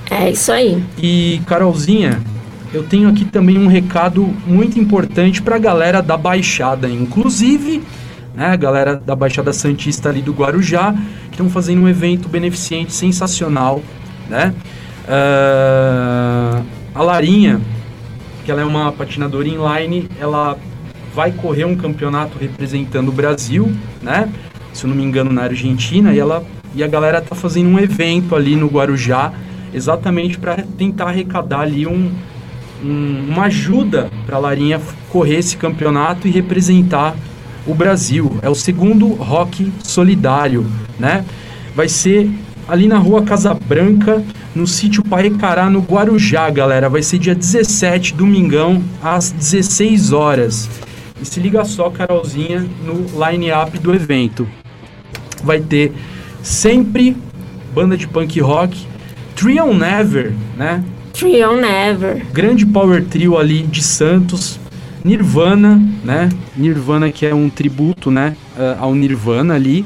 É 0.08 0.30
isso 0.30 0.52
aí. 0.52 0.80
E, 0.96 1.40
Carolzinha, 1.46 2.22
eu 2.72 2.84
tenho 2.84 3.08
aqui 3.08 3.24
também 3.24 3.58
um 3.58 3.66
recado 3.66 4.22
muito 4.46 4.78
importante 4.78 5.42
pra 5.42 5.58
galera 5.58 6.00
da 6.00 6.16
Baixada, 6.16 6.88
inclusive, 6.88 7.82
né, 8.32 8.46
a 8.46 8.56
galera 8.56 8.94
da 8.94 9.16
Baixada 9.16 9.52
Santista 9.52 10.08
ali 10.08 10.22
do 10.22 10.32
Guarujá, 10.32 10.92
que 11.24 11.30
estão 11.32 11.50
fazendo 11.50 11.82
um 11.82 11.88
evento 11.88 12.28
beneficente 12.28 12.92
sensacional, 12.92 13.82
né? 14.28 14.54
Ah, 15.08 16.62
a 16.96 17.02
Larinha, 17.02 17.60
que 18.44 18.50
ela 18.50 18.62
é 18.62 18.64
uma 18.64 18.90
patinadora 18.90 19.46
inline, 19.46 20.08
ela 20.18 20.58
vai 21.14 21.30
correr 21.30 21.64
um 21.64 21.76
campeonato 21.76 22.38
representando 22.38 23.08
o 23.08 23.12
Brasil, 23.12 23.70
né? 24.02 24.28
Se 24.72 24.84
eu 24.84 24.88
não 24.88 24.96
me 24.96 25.02
engano, 25.04 25.30
na 25.32 25.42
Argentina, 25.42 26.12
e 26.14 26.18
ela 26.18 26.42
e 26.74 26.82
a 26.82 26.86
galera 26.86 27.20
tá 27.20 27.34
fazendo 27.34 27.68
um 27.68 27.78
evento 27.78 28.34
ali 28.34 28.56
no 28.56 28.66
Guarujá, 28.66 29.32
exatamente 29.72 30.38
para 30.38 30.56
tentar 30.76 31.06
arrecadar 31.08 31.60
ali 31.60 31.86
um, 31.86 32.10
um- 32.84 33.26
uma 33.30 33.44
ajuda 33.44 34.10
para 34.26 34.36
a 34.36 34.38
Larinha 34.38 34.80
correr 35.10 35.36
esse 35.36 35.56
campeonato 35.56 36.26
e 36.28 36.30
representar 36.30 37.14
o 37.66 37.74
Brasil. 37.74 38.38
É 38.42 38.48
o 38.50 38.54
segundo 38.54 39.08
rock 39.14 39.72
solidário, 39.82 40.66
né? 40.98 41.24
Vai 41.74 41.88
ser 41.88 42.30
ali 42.68 42.88
na 42.88 42.98
rua 42.98 43.22
Casa 43.22 43.54
Branca, 43.54 44.22
no 44.54 44.66
sítio 44.66 45.02
Paecará, 45.04 45.70
no 45.70 45.80
Guarujá, 45.80 46.48
galera. 46.50 46.88
Vai 46.88 47.02
ser 47.02 47.18
dia 47.18 47.34
17, 47.34 48.14
domingão, 48.14 48.82
às 49.02 49.30
16 49.30 50.12
horas. 50.12 50.68
E 51.20 51.24
se 51.24 51.40
liga 51.40 51.64
só, 51.64 51.90
Carolzinha, 51.90 52.66
no 52.84 53.06
line-up 53.24 53.78
do 53.78 53.94
evento. 53.94 54.46
Vai 55.42 55.60
ter 55.60 55.92
sempre 56.42 57.16
banda 57.74 57.96
de 57.96 58.06
punk 58.06 58.40
rock, 58.40 58.86
Trion 59.34 59.74
Never, 59.74 60.32
né? 60.56 60.82
Trio 61.12 61.56
Never. 61.56 62.26
grande 62.32 62.66
power 62.66 63.02
trio 63.04 63.38
ali 63.38 63.62
de 63.62 63.82
Santos, 63.82 64.60
Nirvana, 65.02 65.80
né? 66.04 66.28
Nirvana 66.54 67.10
que 67.10 67.24
é 67.24 67.34
um 67.34 67.48
tributo, 67.48 68.10
né, 68.10 68.36
eh, 68.58 68.76
ao 68.78 68.94
Nirvana 68.94 69.54
ali, 69.54 69.84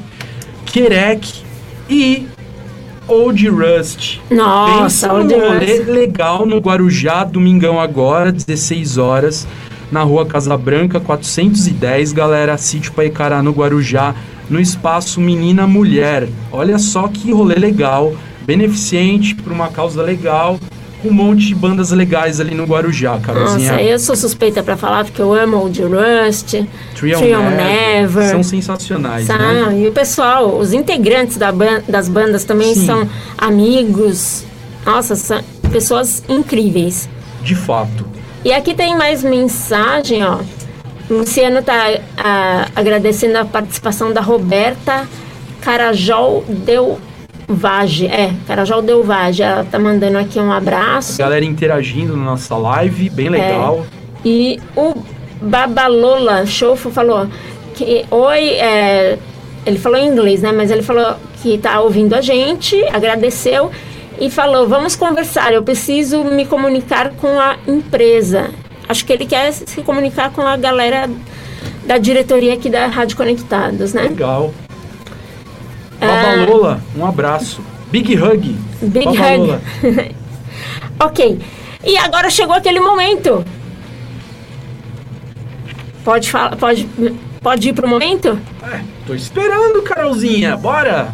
Kerek 0.65 1.41
e 1.89 2.27
Old 3.11 3.45
Rust. 3.49 4.21
Nossa, 4.31 4.83
Pensa 4.83 5.13
Old 5.13 5.33
num 5.33 5.39
rolê 5.41 5.77
Rust. 5.79 5.89
legal 5.89 6.45
no 6.45 6.59
Guarujá, 6.59 7.25
domingão 7.25 7.77
agora, 7.77 8.31
16 8.31 8.97
horas, 8.97 9.45
na 9.91 10.01
rua 10.01 10.25
Casa 10.25 10.55
Branca, 10.55 10.97
410, 10.97 12.13
galera, 12.13 12.57
sítio 12.57 12.93
Paicará 12.93 13.43
no 13.43 13.51
Guarujá, 13.51 14.15
no 14.49 14.61
espaço 14.61 15.19
Menina 15.19 15.67
Mulher. 15.67 16.29
Olha 16.53 16.79
só 16.79 17.09
que 17.09 17.33
rolê 17.33 17.55
legal, 17.55 18.13
beneficente 18.45 19.35
para 19.35 19.53
uma 19.53 19.67
causa 19.67 20.01
legal, 20.01 20.57
com 21.01 21.09
um 21.09 21.13
monte 21.13 21.47
de 21.47 21.55
bandas 21.55 21.91
legais 21.91 22.39
ali 22.39 22.53
no 22.53 22.65
Guarujá, 22.65 23.17
Carolzinha. 23.19 23.71
Nossa, 23.71 23.83
eu 23.83 23.99
sou 23.99 24.15
suspeita 24.15 24.61
pra 24.61 24.77
falar 24.77 25.05
porque 25.05 25.21
eu 25.21 25.33
amo 25.33 25.57
Old 25.57 25.81
Rust, 25.81 26.53
Trial 26.95 27.19
Trial 27.21 27.41
Never, 27.43 27.65
Never. 27.65 28.29
São 28.29 28.43
sensacionais, 28.43 29.27
né? 29.27 29.35
São, 29.37 29.77
e 29.77 29.87
o 29.87 29.91
pessoal, 29.91 30.57
os 30.57 30.73
integrantes 30.73 31.37
da 31.37 31.51
ban- 31.51 31.81
das 31.87 32.07
bandas 32.07 32.43
também 32.43 32.73
Sim. 32.75 32.85
são 32.85 33.09
amigos. 33.37 34.43
Nossa, 34.85 35.15
são 35.15 35.41
pessoas 35.71 36.23
incríveis. 36.29 37.09
De 37.43 37.55
fato. 37.55 38.05
E 38.43 38.51
aqui 38.53 38.73
tem 38.73 38.95
mais 38.97 39.23
mensagem, 39.23 40.23
ó. 40.23 40.39
O 41.09 41.13
Luciano 41.19 41.61
tá 41.61 41.99
ah, 42.17 42.67
agradecendo 42.75 43.37
a 43.37 43.45
participação 43.45 44.13
da 44.13 44.21
Roberta 44.21 45.07
Carajol 45.61 46.43
Del 46.47 46.99
Vage. 47.53 48.07
É, 48.07 48.31
Carajol 48.47 48.81
Del 48.81 49.03
Vage. 49.03 49.43
Ela 49.43 49.63
tá 49.63 49.77
mandando 49.79 50.17
aqui 50.17 50.39
um 50.39 50.51
abraço. 50.51 51.17
Galera 51.17 51.43
interagindo 51.45 52.15
na 52.17 52.23
nossa 52.23 52.55
live, 52.57 53.09
bem 53.09 53.27
É. 53.27 53.29
legal. 53.29 53.85
E 54.23 54.59
o 54.75 54.93
Babalola 55.41 56.45
Chofo 56.45 56.89
falou 56.91 57.27
que 57.75 58.05
oi, 58.11 58.49
é, 58.51 59.17
ele 59.65 59.79
falou 59.79 59.97
em 59.97 60.07
inglês, 60.07 60.41
né? 60.41 60.51
Mas 60.51 60.69
ele 60.71 60.83
falou 60.83 61.15
que 61.41 61.57
tá 61.57 61.79
ouvindo 61.81 62.13
a 62.13 62.21
gente, 62.21 62.75
agradeceu 62.91 63.71
e 64.19 64.29
falou: 64.29 64.67
vamos 64.67 64.95
conversar. 64.95 65.51
Eu 65.53 65.63
preciso 65.63 66.23
me 66.23 66.45
comunicar 66.45 67.09
com 67.11 67.39
a 67.39 67.57
empresa. 67.67 68.49
Acho 68.87 69.05
que 69.05 69.13
ele 69.13 69.25
quer 69.25 69.51
se 69.51 69.81
comunicar 69.81 70.31
com 70.31 70.41
a 70.41 70.57
galera 70.57 71.09
da 71.85 71.97
diretoria 71.97 72.53
aqui 72.53 72.69
da 72.69 72.87
Rádio 72.87 73.17
Conectados, 73.17 73.93
né? 73.93 74.03
Legal. 74.03 74.53
Ah. 76.01 76.07
Babalola, 76.07 76.81
um 76.97 77.05
abraço. 77.05 77.61
Big 77.91 78.15
hug. 78.17 78.57
Big 78.81 79.05
Babalola. 79.05 79.61
hug. 79.83 80.15
ok. 80.99 81.39
E 81.83 81.97
agora 81.97 82.29
chegou 82.29 82.55
aquele 82.55 82.79
momento. 82.79 83.45
Pode 86.03 86.31
falar, 86.31 86.55
pode, 86.55 86.87
pode 87.41 87.69
ir 87.69 87.73
pro 87.73 87.87
momento? 87.87 88.39
É, 88.63 88.81
tô 89.05 89.13
esperando, 89.13 89.83
Carolzinha. 89.83 90.57
Bora! 90.57 91.13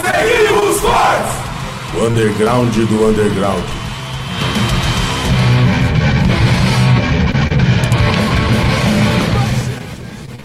Seguimos 0.00 0.80
fortes! 0.80 1.48
O 1.94 2.06
underground 2.06 2.72
do 2.72 3.08
underground. 3.08 3.64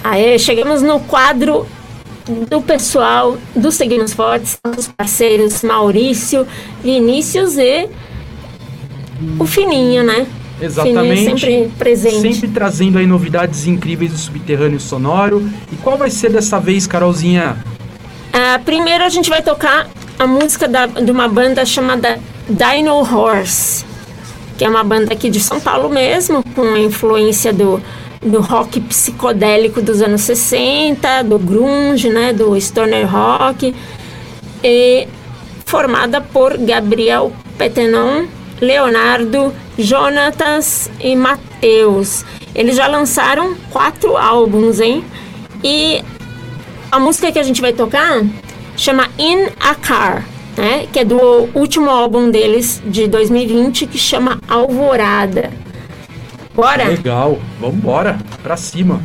Aí 0.03 0.37
chegamos 0.37 0.81
no 0.81 0.99
quadro 0.99 1.67
do 2.49 2.61
pessoal 2.61 3.37
do 3.55 3.71
Seguimos 3.71 4.13
Fortes, 4.13 4.57
os 4.77 4.87
parceiros 4.87 5.61
Maurício, 5.61 6.47
Vinícius 6.83 7.57
e 7.57 7.89
o 9.39 9.45
Fininho, 9.45 10.03
né? 10.03 10.25
Exatamente. 10.61 11.01
Fininho 11.01 11.39
sempre 11.39 11.71
presente. 11.77 12.33
Sempre 12.33 12.47
trazendo 12.49 12.97
aí 12.97 13.05
novidades 13.05 13.67
incríveis 13.67 14.11
do 14.11 14.17
subterrâneo 14.17 14.79
sonoro. 14.79 15.47
E 15.71 15.75
qual 15.77 15.97
vai 15.97 16.09
ser 16.09 16.31
dessa 16.31 16.59
vez, 16.59 16.87
Carolzinha? 16.87 17.57
Ah, 18.31 18.59
primeiro 18.63 19.03
a 19.03 19.09
gente 19.09 19.29
vai 19.29 19.41
tocar 19.41 19.87
a 20.17 20.25
música 20.25 20.67
da- 20.67 20.85
de 20.87 21.11
uma 21.11 21.27
banda 21.27 21.65
chamada 21.65 22.19
Dino 22.49 22.95
Horse, 22.99 23.83
que 24.57 24.63
é 24.63 24.69
uma 24.69 24.83
banda 24.83 25.13
aqui 25.13 25.29
de 25.29 25.39
São 25.39 25.59
Paulo 25.59 25.89
mesmo, 25.89 26.43
com 26.55 26.61
a 26.63 26.79
influência 26.79 27.51
do, 27.51 27.81
do 28.23 28.41
rock 28.41 28.79
psicodélico 28.81 29.81
dos 29.81 30.01
anos 30.01 30.21
60, 30.21 31.23
do 31.23 31.37
grunge, 31.37 32.09
né, 32.09 32.33
do 32.33 32.59
stoner 32.59 33.09
rock, 33.09 33.75
e 34.63 35.07
formada 35.65 36.21
por 36.21 36.57
Gabriel 36.57 37.31
Petenon, 37.57 38.25
Leonardo, 38.61 39.53
Jonatas 39.77 40.89
e 40.99 41.15
Matheus. 41.15 42.23
Eles 42.55 42.75
já 42.75 42.87
lançaram 42.87 43.55
quatro 43.71 44.15
álbuns, 44.15 44.79
hein? 44.79 45.03
E 45.63 46.03
a 46.91 46.99
música 46.99 47.31
que 47.31 47.39
a 47.39 47.43
gente 47.43 47.61
vai 47.61 47.73
tocar 47.73 48.23
chama 48.77 49.09
In 49.17 49.47
a 49.59 49.75
Car, 49.75 50.25
né? 50.55 50.87
Que 50.91 50.99
é 50.99 51.05
do 51.05 51.49
último 51.55 51.89
álbum 51.89 52.29
deles 52.29 52.81
de 52.85 53.07
2020 53.07 53.87
que 53.87 53.97
chama 53.97 54.39
Alvorada. 54.47 55.62
Bora? 56.53 56.83
Legal, 56.83 57.39
vambora, 57.59 58.17
pra 58.43 58.55
cima. 58.55 59.01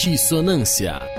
Dissonância. 0.00 1.09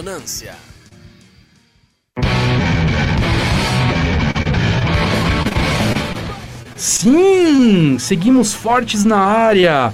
Dissonância. 0.00 0.54
Sim, 6.74 7.98
seguimos 7.98 8.54
fortes 8.54 9.04
na 9.04 9.18
área. 9.18 9.92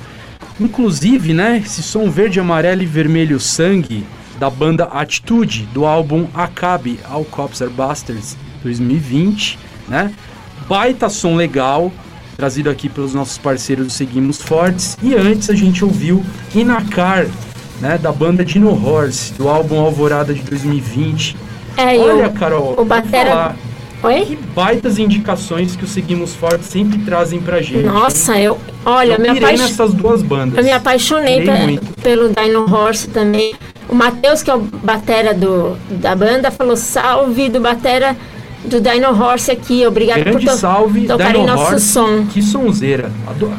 Inclusive, 0.61 1.35
né, 1.35 1.59
esse 1.59 1.83
som 1.83 2.09
verde, 2.09 2.39
amarelo 2.39 2.83
e 2.83 2.87
vermelho 2.87 3.41
sangue 3.41 4.07
da 4.39 4.49
banda 4.49 4.85
Atitude, 4.85 5.69
do 5.75 5.85
álbum 5.85 6.29
Acabe, 6.33 7.01
All 7.09 7.25
Cops 7.25 7.61
Are 7.61 7.71
Bastards, 7.71 8.37
2020, 8.63 9.59
né? 9.89 10.15
Baita 10.69 11.09
som 11.09 11.35
legal, 11.35 11.91
trazido 12.37 12.71
aqui 12.71 12.89
pelos 12.89 13.13
nossos 13.13 13.39
parceiros 13.39 13.87
do 13.87 13.93
Seguimos 13.93 14.41
Fortes. 14.41 14.97
E 15.03 15.15
antes 15.15 15.51
a 15.51 15.55
gente 15.55 15.85
ouviu 15.85 16.25
Inacar, 16.55 17.27
né, 17.81 17.99
da 17.99 18.11
banda 18.13 18.45
Dino 18.45 18.71
Horse, 18.71 19.33
do 19.35 19.49
álbum 19.49 19.81
Alvorada 19.81 20.33
de 20.35 20.43
2020. 20.43 21.37
É, 21.77 21.99
Olha, 21.99 22.29
o, 22.29 22.33
Carol, 22.33 22.75
o 22.79 22.85
batera- 22.85 23.31
falar, 23.31 23.57
que 24.01 24.07
Oi? 24.07 24.39
baitas 24.55 24.99
indicações 24.99 25.77
que 25.77 25.85
o 25.85 25.87
Seguimos 25.87 26.35
Fortes 26.35 26.67
sempre 26.69 26.99
trazem 27.01 27.41
pra 27.41 27.61
gente. 27.61 27.79
hein? 27.81 27.83
Nossa, 27.87 28.39
eu. 28.39 28.59
Olha, 28.85 29.15
eu 29.15 29.21
me 29.21 29.29
apaixonei. 29.29 29.57
nessas 29.59 29.93
duas 29.93 30.23
bandas. 30.23 30.59
Eu 30.59 30.65
me 30.65 30.73
apaixonei 30.73 31.45
muito. 31.45 31.87
pelo 32.03 32.31
Dino 32.31 32.73
Horse 32.73 33.09
também. 33.09 33.55
O 33.89 33.95
Matheus, 33.95 34.43
que 34.43 34.51
é 34.51 34.55
o 34.55 34.61
batera 34.61 35.33
do, 35.35 35.77
da 35.91 36.15
banda, 36.15 36.51
falou 36.51 36.77
salve 36.77 37.49
do 37.49 37.61
batera 37.61 38.17
do 38.67 38.81
Dino 38.81 39.09
Horse 39.11 39.51
aqui. 39.51 39.87
Obrigado 39.87 40.19
por 40.19 40.25
Grande 40.33 40.47
to 40.47 40.57
salve, 40.57 41.07
tocarem 41.07 41.43
Dino 41.43 41.55
nosso 41.55 41.73
Horse. 41.75 41.87
som. 41.89 42.27
Que 42.27 42.43
sonzeira. 42.43 43.11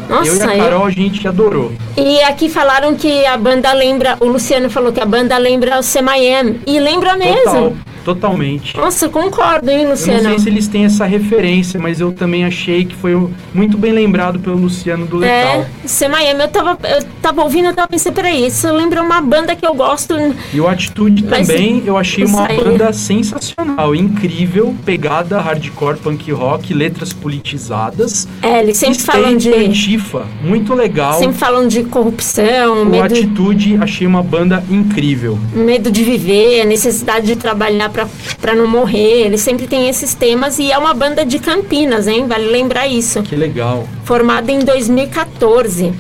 Nossa, 0.10 0.28
eu 0.28 0.36
e 0.38 0.42
a 0.42 0.58
eu- 0.58 0.64
Carol, 0.64 0.86
a 0.86 0.90
gente 0.92 1.28
adorou. 1.28 1.72
E 1.96 2.20
aqui 2.22 2.50
falaram 2.50 2.96
que 2.96 3.26
a 3.26 3.38
banda 3.38 3.72
lembra, 3.74 4.18
o 4.20 4.26
Luciano 4.26 4.70
falou 4.70 4.92
que 4.92 5.00
a 5.00 5.06
banda 5.06 5.38
lembra 5.38 5.80
o 5.80 5.84
CMM. 5.84 6.60
E 6.66 6.80
lembra 6.80 7.16
mesmo. 7.18 7.44
Total, 7.44 7.74
totalmente. 8.14 8.76
Nossa, 8.78 9.10
concordo, 9.10 9.70
hein, 9.70 9.80
Eu 9.80 9.84
não 9.84 9.92
Luciano? 9.92 10.22
sei 10.30 10.40
se 10.40 10.50
eles 10.50 10.68
têm 10.68 10.86
essa 10.86 11.06
referência, 11.06 11.80
mas 11.80 12.00
eu 12.00 12.12
também 12.14 12.46
achei 12.46 12.86
que 12.86 12.96
foi 12.96 13.28
muito 13.54 13.78
bem 13.78 13.92
lembrado 13.92 14.40
pelo 14.40 14.56
Luciano 14.58 15.06
do 15.06 15.18
Letal. 15.18 15.62
É, 15.62 15.88
CMM, 15.88 16.40
eu 16.42 16.48
tava, 16.48 16.78
eu 16.88 17.04
tava 17.22 17.42
ouvindo, 17.44 17.66
eu 17.68 17.74
tava 17.74 17.88
pensando, 17.90 18.14
peraí, 18.14 18.48
isso 18.48 18.72
lembra 18.72 19.02
uma 19.02 19.20
banda 19.22 19.56
que 19.56 19.66
eu 19.66 19.74
gosto. 19.74 20.14
E 20.54 20.60
o 20.62 20.68
Atitude 20.68 21.26
Mas 21.26 21.48
também, 21.48 21.84
eu 21.86 21.98
achei 21.98 22.24
uma 22.24 22.48
aí- 22.48 22.58
banda 22.58 22.94
sensacional, 22.94 23.94
incrível, 23.94 24.74
pegada 24.86 25.40
hardcore, 25.42 25.98
punk 25.98 26.32
rock, 26.32 26.74
letras 26.74 27.12
politizadas. 27.14 28.28
É, 28.42 28.60
eles 28.62 28.78
sempre 28.78 29.00
falam 29.00 29.36
de. 29.36 29.54
Antifa, 29.54 30.26
muito 30.42 30.74
legal. 30.74 31.20
Sempre 31.20 31.38
falam 31.38 31.68
de 31.68 31.84
corrupção, 31.84 32.84
O 32.84 32.86
medo, 32.86 33.06
Atitude, 33.06 33.78
achei 33.82 34.06
uma 34.08 34.24
banda 34.24 34.64
incrível. 34.70 35.38
medo 35.54 35.92
de 35.92 36.04
viver, 36.04 36.64
necessidade 36.66 37.26
de 37.28 37.36
trabalhar 37.36 37.90
pra, 37.98 38.08
pra 38.40 38.56
não 38.56 38.68
morrer. 38.68 39.26
Eles 39.26 39.42
sempre 39.42 39.66
têm 39.66 39.90
esses 39.90 40.14
temas 40.14 40.60
e 40.60 40.72
é 40.72 40.78
uma 40.78 40.94
banda 40.94 41.26
de 41.26 41.40
Campinas, 41.40 42.08
hein? 42.08 42.28
Vale 42.28 42.48
lembrar 42.48 42.88
isso. 42.88 43.24
Que 43.24 43.36
legal. 43.36 43.88
Formada 44.04 44.52
em 44.52 44.60
2014. 44.60 45.94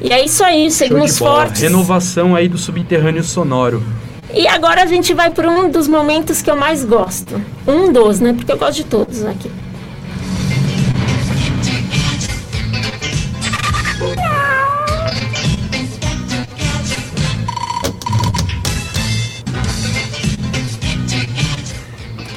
E 0.00 0.12
é 0.12 0.24
isso 0.24 0.42
aí, 0.42 0.70
seguimos 0.70 1.18
fortes. 1.18 1.60
Renovação 1.60 2.34
aí 2.34 2.48
do 2.48 2.56
subterrâneo 2.56 3.22
sonoro. 3.22 3.82
E 4.32 4.46
agora 4.46 4.82
a 4.82 4.86
gente 4.86 5.12
vai 5.14 5.30
para 5.30 5.48
um 5.50 5.70
dos 5.70 5.86
momentos 5.88 6.40
que 6.42 6.50
eu 6.50 6.56
mais 6.56 6.84
gosto. 6.84 7.40
Um 7.66 7.92
dos, 7.92 8.20
né? 8.20 8.32
Porque 8.32 8.50
eu 8.50 8.58
gosto 8.58 8.76
de 8.76 8.84
todos 8.84 9.24
aqui. 9.24 9.50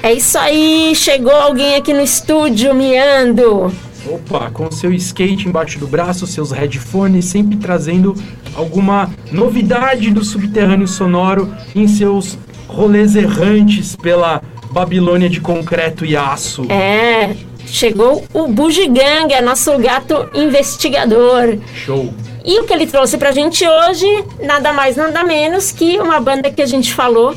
É 0.02 0.14
isso 0.14 0.38
aí, 0.38 0.94
chegou 0.96 1.36
alguém 1.36 1.76
aqui 1.76 1.94
no 1.94 2.02
estúdio 2.02 2.74
miando. 2.74 3.72
Opa, 4.08 4.50
com 4.50 4.72
seu 4.72 4.94
skate 4.94 5.48
embaixo 5.48 5.78
do 5.78 5.86
braço, 5.86 6.26
seus 6.26 6.52
headphones, 6.52 7.26
sempre 7.26 7.58
trazendo 7.58 8.16
alguma 8.56 9.10
novidade 9.32 10.10
do 10.12 10.24
subterrâneo 10.24 10.88
sonoro 10.88 11.54
em 11.76 11.88
seus 11.88 12.38
rolês 12.68 13.16
errantes 13.16 13.96
pela 13.96 14.42
Babilônia 14.72 15.30
de 15.30 15.42
concreto 15.42 16.06
e 16.06 16.16
aço. 16.16 16.66
É, 16.72 17.36
chegou 17.66 18.24
o 18.34 18.48
Bugiganga, 18.48 19.36
é 19.36 19.42
nosso 19.42 19.78
gato 19.80 20.30
investigador. 20.34 21.58
Show. 21.76 22.14
E 22.46 22.58
o 22.62 22.64
que 22.64 22.74
ele 22.74 22.88
trouxe 22.88 23.18
pra 23.18 23.32
gente 23.32 23.68
hoje, 23.68 24.08
nada 24.42 24.72
mais, 24.72 24.96
nada 24.96 25.26
menos 25.26 25.72
que 25.72 26.00
uma 26.00 26.22
banda 26.22 26.50
que 26.50 26.62
a 26.62 26.66
gente 26.66 26.94
falou 26.94 27.36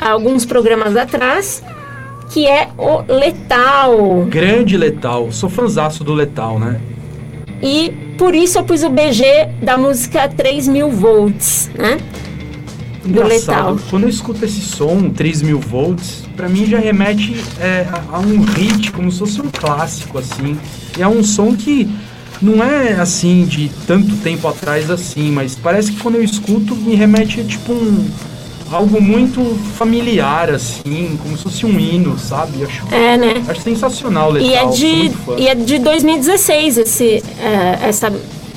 alguns 0.00 0.44
programas 0.44 0.96
atrás, 0.96 1.62
que 2.30 2.46
é 2.46 2.68
o 2.76 3.02
Letal. 3.12 4.24
Grande 4.28 4.76
Letal. 4.76 5.30
Sou 5.32 5.48
fanzaço 5.48 6.02
do 6.04 6.12
Letal, 6.14 6.58
né? 6.58 6.80
E 7.62 7.90
por 8.18 8.34
isso 8.34 8.58
eu 8.58 8.64
pus 8.64 8.82
o 8.82 8.90
BG 8.90 9.24
da 9.62 9.76
música 9.78 10.28
3000 10.28 10.90
volts, 10.90 11.70
né? 11.76 11.98
Do 13.04 13.10
Engraçado. 13.10 13.30
Letal. 13.74 13.78
Quando 13.88 14.02
eu 14.04 14.08
escuto 14.08 14.44
esse 14.44 14.60
som, 14.60 15.08
3000 15.10 15.58
volts, 15.60 16.24
pra 16.36 16.48
mim 16.48 16.66
já 16.66 16.78
remete 16.78 17.36
é, 17.60 17.86
a- 17.90 18.16
a 18.16 18.18
um 18.18 18.40
hit, 18.42 18.90
como 18.92 19.10
se 19.10 19.18
fosse 19.20 19.40
um 19.40 19.48
clássico, 19.50 20.18
assim. 20.18 20.58
E 20.98 21.02
é 21.02 21.08
um 21.08 21.22
som 21.22 21.54
que 21.54 21.88
não 22.42 22.62
é 22.62 22.94
assim 22.94 23.44
de 23.44 23.70
tanto 23.86 24.14
tempo 24.16 24.46
atrás 24.48 24.90
assim, 24.90 25.30
mas 25.30 25.54
parece 25.54 25.92
que 25.92 26.00
quando 26.00 26.16
eu 26.16 26.22
escuto 26.24 26.74
me 26.74 26.94
remete 26.94 27.40
a 27.40 27.44
tipo 27.44 27.72
um. 27.72 28.08
Algo 28.70 29.00
muito 29.00 29.42
familiar, 29.74 30.50
assim, 30.50 31.18
como 31.22 31.36
se 31.36 31.42
fosse 31.44 31.66
um 31.66 31.78
hino, 31.78 32.18
sabe? 32.18 32.64
Acho, 32.64 32.82
É, 32.92 33.16
né? 33.16 33.44
acho 33.48 33.60
sensacional, 33.60 34.30
Letal. 34.32 34.48
E 34.48 34.54
é 34.54 34.66
de, 34.66 35.12
e 35.38 35.48
é 35.48 35.54
de 35.54 35.78
2016 35.78 36.78
esse, 36.78 37.22
é, 37.38 37.88
essa, 37.88 38.12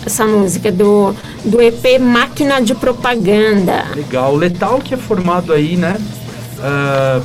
essa 0.05 0.25
música, 0.25 0.71
do, 0.71 1.13
do 1.45 1.61
EP 1.61 1.99
Máquina 1.99 2.61
de 2.61 2.73
Propaganda. 2.73 3.85
Legal. 3.95 4.35
Letal 4.35 4.79
que 4.79 4.93
é 4.93 4.97
formado 4.97 5.53
aí, 5.53 5.75
né? 5.75 5.97
ah, 6.61 7.21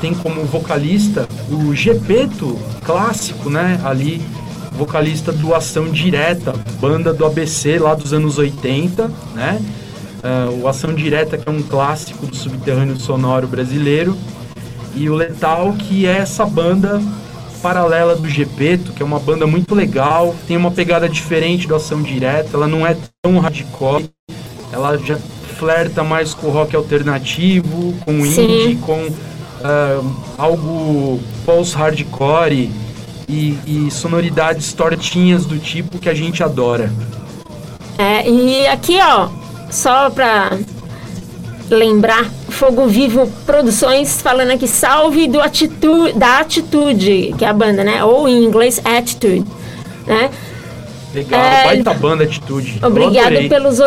tem 0.00 0.12
como 0.14 0.44
vocalista 0.44 1.28
o 1.48 1.74
Gepeto, 1.74 2.58
clássico, 2.84 3.48
né? 3.48 3.80
Ali, 3.84 4.20
vocalista 4.72 5.30
do 5.30 5.54
Ação 5.54 5.90
Direta, 5.90 6.54
banda 6.80 7.12
do 7.12 7.24
ABC 7.24 7.78
lá 7.78 7.94
dos 7.94 8.12
anos 8.12 8.38
80, 8.38 9.10
né? 9.34 9.60
Ah, 10.22 10.48
o 10.50 10.68
Ação 10.68 10.94
Direta 10.94 11.36
que 11.36 11.48
é 11.48 11.52
um 11.52 11.62
clássico 11.62 12.26
do 12.26 12.36
subterrâneo 12.36 12.98
sonoro 12.98 13.46
brasileiro. 13.46 14.16
E 14.94 15.08
o 15.08 15.14
Letal 15.14 15.72
que 15.74 16.06
é 16.06 16.18
essa 16.18 16.44
banda 16.44 17.00
paralela 17.62 18.16
do 18.16 18.28
Gepeto, 18.28 18.92
que 18.92 19.02
é 19.02 19.06
uma 19.06 19.20
banda 19.20 19.46
muito 19.46 19.74
legal, 19.74 20.34
tem 20.48 20.56
uma 20.56 20.70
pegada 20.70 21.08
diferente 21.08 21.68
do 21.68 21.76
Ação 21.76 22.02
Direta, 22.02 22.50
ela 22.54 22.66
não 22.66 22.84
é 22.84 22.96
tão 23.22 23.38
hardcore, 23.38 24.10
ela 24.72 24.98
já 24.98 25.16
flerta 25.56 26.02
mais 26.02 26.34
com 26.34 26.48
o 26.48 26.50
rock 26.50 26.74
alternativo, 26.74 27.94
com 28.04 28.14
o 28.14 28.26
indie, 28.26 28.76
com 28.82 29.08
ah, 29.62 30.02
algo 30.36 31.20
post-hardcore 31.46 32.68
e, 33.28 33.58
e 33.64 33.88
sonoridades 33.90 34.72
tortinhas 34.72 35.46
do 35.46 35.58
tipo 35.58 35.98
que 35.98 36.08
a 36.08 36.14
gente 36.14 36.42
adora. 36.42 36.92
É, 37.96 38.28
e 38.28 38.66
aqui, 38.66 38.98
ó, 39.00 39.28
só 39.72 40.10
pra 40.10 40.56
lembrar, 41.70 42.30
Fogo 42.50 42.86
Vivo 42.86 43.26
Produções 43.46 44.20
falando 44.20 44.50
aqui, 44.50 44.68
salve 44.68 45.26
do 45.26 45.40
atitu 45.40 46.12
da 46.12 46.38
Atitude, 46.40 47.34
que 47.38 47.44
é 47.44 47.48
a 47.48 47.52
banda, 47.52 47.82
né? 47.82 48.04
Ou 48.04 48.28
em 48.28 48.44
inglês, 48.44 48.80
Attitude, 48.84 49.44
né? 50.06 50.30
Legal, 51.14 51.40
É, 51.40 51.64
baita 51.64 51.94
banda 51.94 52.24
atitude. 52.24 52.78
Obrigado 52.82 53.48
pelos... 53.48 53.78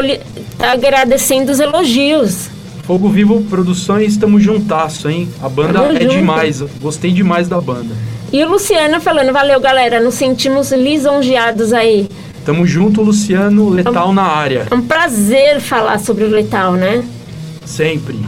Tá 0.57 0.71
agradecendo 0.73 1.51
os 1.51 1.59
elogios. 1.59 2.49
Fogo 2.83 3.09
Vivo 3.09 3.41
Produções, 3.43 4.11
estamos 4.13 4.43
juntasso, 4.43 5.09
hein? 5.09 5.27
A 5.41 5.49
banda 5.49 5.73
Tamo 5.73 5.97
é 5.97 6.01
junto. 6.01 6.15
demais, 6.15 6.61
gostei 6.79 7.11
demais 7.11 7.47
da 7.47 7.59
banda. 7.59 7.95
E 8.31 8.43
o 8.43 8.49
Luciano 8.49 8.99
falando, 9.01 9.33
valeu 9.33 9.59
galera, 9.59 9.99
nos 9.99 10.13
sentimos 10.15 10.71
lisonjeados 10.71 11.73
aí. 11.73 12.07
Tamo 12.46 12.66
junto, 12.66 13.02
Luciano, 13.02 13.70
Letal 13.70 14.14
na 14.14 14.22
área, 14.24 14.68
É 14.70 14.76
um 14.76 14.82
prazer 14.82 15.60
falar 15.60 16.00
sobre 16.00 16.24
o 16.24 16.28
Letal, 16.30 16.74
né? 16.74 17.04
sempre. 17.66 18.20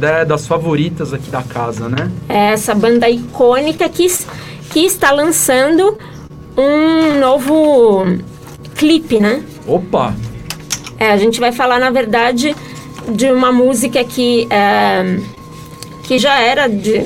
É 0.00 0.24
das 0.26 0.46
favoritas 0.46 1.12
aqui 1.14 1.30
da 1.30 1.42
casa, 1.42 1.88
né? 1.88 2.10
É 2.28 2.52
essa 2.52 2.74
banda 2.74 3.08
icônica 3.08 3.88
que, 3.88 4.06
que 4.70 4.80
está 4.80 5.10
lançando 5.10 5.96
um 6.56 7.18
novo 7.18 8.04
clipe, 8.74 9.18
né? 9.20 9.42
Opa, 9.66 10.14
É, 10.98 11.10
a 11.12 11.16
gente 11.16 11.40
vai 11.40 11.50
falar, 11.52 11.78
na 11.78 11.90
verdade, 11.90 12.54
de 13.08 13.30
uma 13.30 13.50
música 13.52 14.02
que, 14.04 14.46
é, 14.50 15.18
que 16.04 16.18
já 16.18 16.38
era 16.40 16.68
de, 16.68 17.04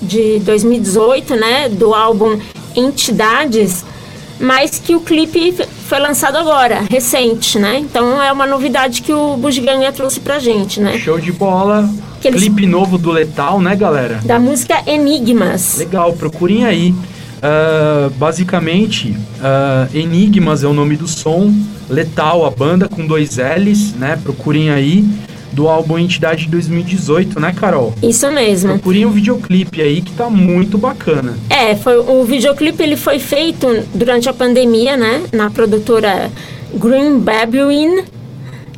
de 0.00 0.40
2018, 0.40 1.36
né? 1.36 1.68
Do 1.68 1.94
álbum 1.94 2.38
Entidades, 2.74 3.84
mas 4.42 4.78
que 4.78 4.94
o 4.94 5.00
clipe 5.00 5.54
foi 5.88 5.98
lançado 6.00 6.36
agora, 6.36 6.82
recente, 6.90 7.58
né? 7.58 7.78
Então 7.78 8.20
é 8.22 8.30
uma 8.32 8.46
novidade 8.46 9.00
que 9.02 9.12
o 9.12 9.36
Bugiganga 9.36 9.90
trouxe 9.92 10.20
pra 10.20 10.38
gente, 10.38 10.80
né? 10.80 10.98
show 10.98 11.18
de 11.18 11.32
bola. 11.32 11.88
Que 12.20 12.28
eles- 12.28 12.42
Clipe 12.42 12.66
novo 12.66 12.98
do 12.98 13.10
Letal, 13.10 13.60
né, 13.60 13.74
galera? 13.74 14.20
Da 14.24 14.38
música 14.38 14.82
Enigmas. 14.86 15.76
Legal, 15.78 16.12
procurem 16.12 16.64
aí. 16.64 16.94
Ah, 17.42 18.08
basicamente, 18.16 19.16
ah, 19.42 19.88
Enigmas 19.92 20.62
é 20.62 20.66
o 20.68 20.72
nome 20.72 20.96
do 20.96 21.08
som, 21.08 21.52
Letal, 21.90 22.46
a 22.46 22.50
banda 22.50 22.88
com 22.88 23.04
dois 23.06 23.36
L's, 23.38 23.94
né? 23.94 24.18
Procurem 24.22 24.70
aí, 24.70 25.04
do 25.52 25.68
álbum 25.68 25.98
Entidade 25.98 26.44
de 26.44 26.50
2018, 26.50 27.38
né, 27.38 27.52
Carol? 27.52 27.94
Isso 28.02 28.30
mesmo. 28.30 28.70
Procurem 28.74 29.06
o 29.06 29.10
videoclipe 29.10 29.80
aí 29.80 30.00
que 30.00 30.12
tá 30.12 30.28
muito 30.28 30.78
bacana. 30.78 31.36
É, 31.48 31.76
foi, 31.76 31.98
o 31.98 32.24
videoclipe 32.24 32.82
ele 32.82 32.96
foi 32.96 33.18
feito 33.18 33.66
durante 33.94 34.28
a 34.28 34.32
pandemia, 34.32 34.96
né? 34.96 35.24
Na 35.32 35.50
produtora 35.50 36.30
Green 36.74 37.18
Babylon, 37.18 38.02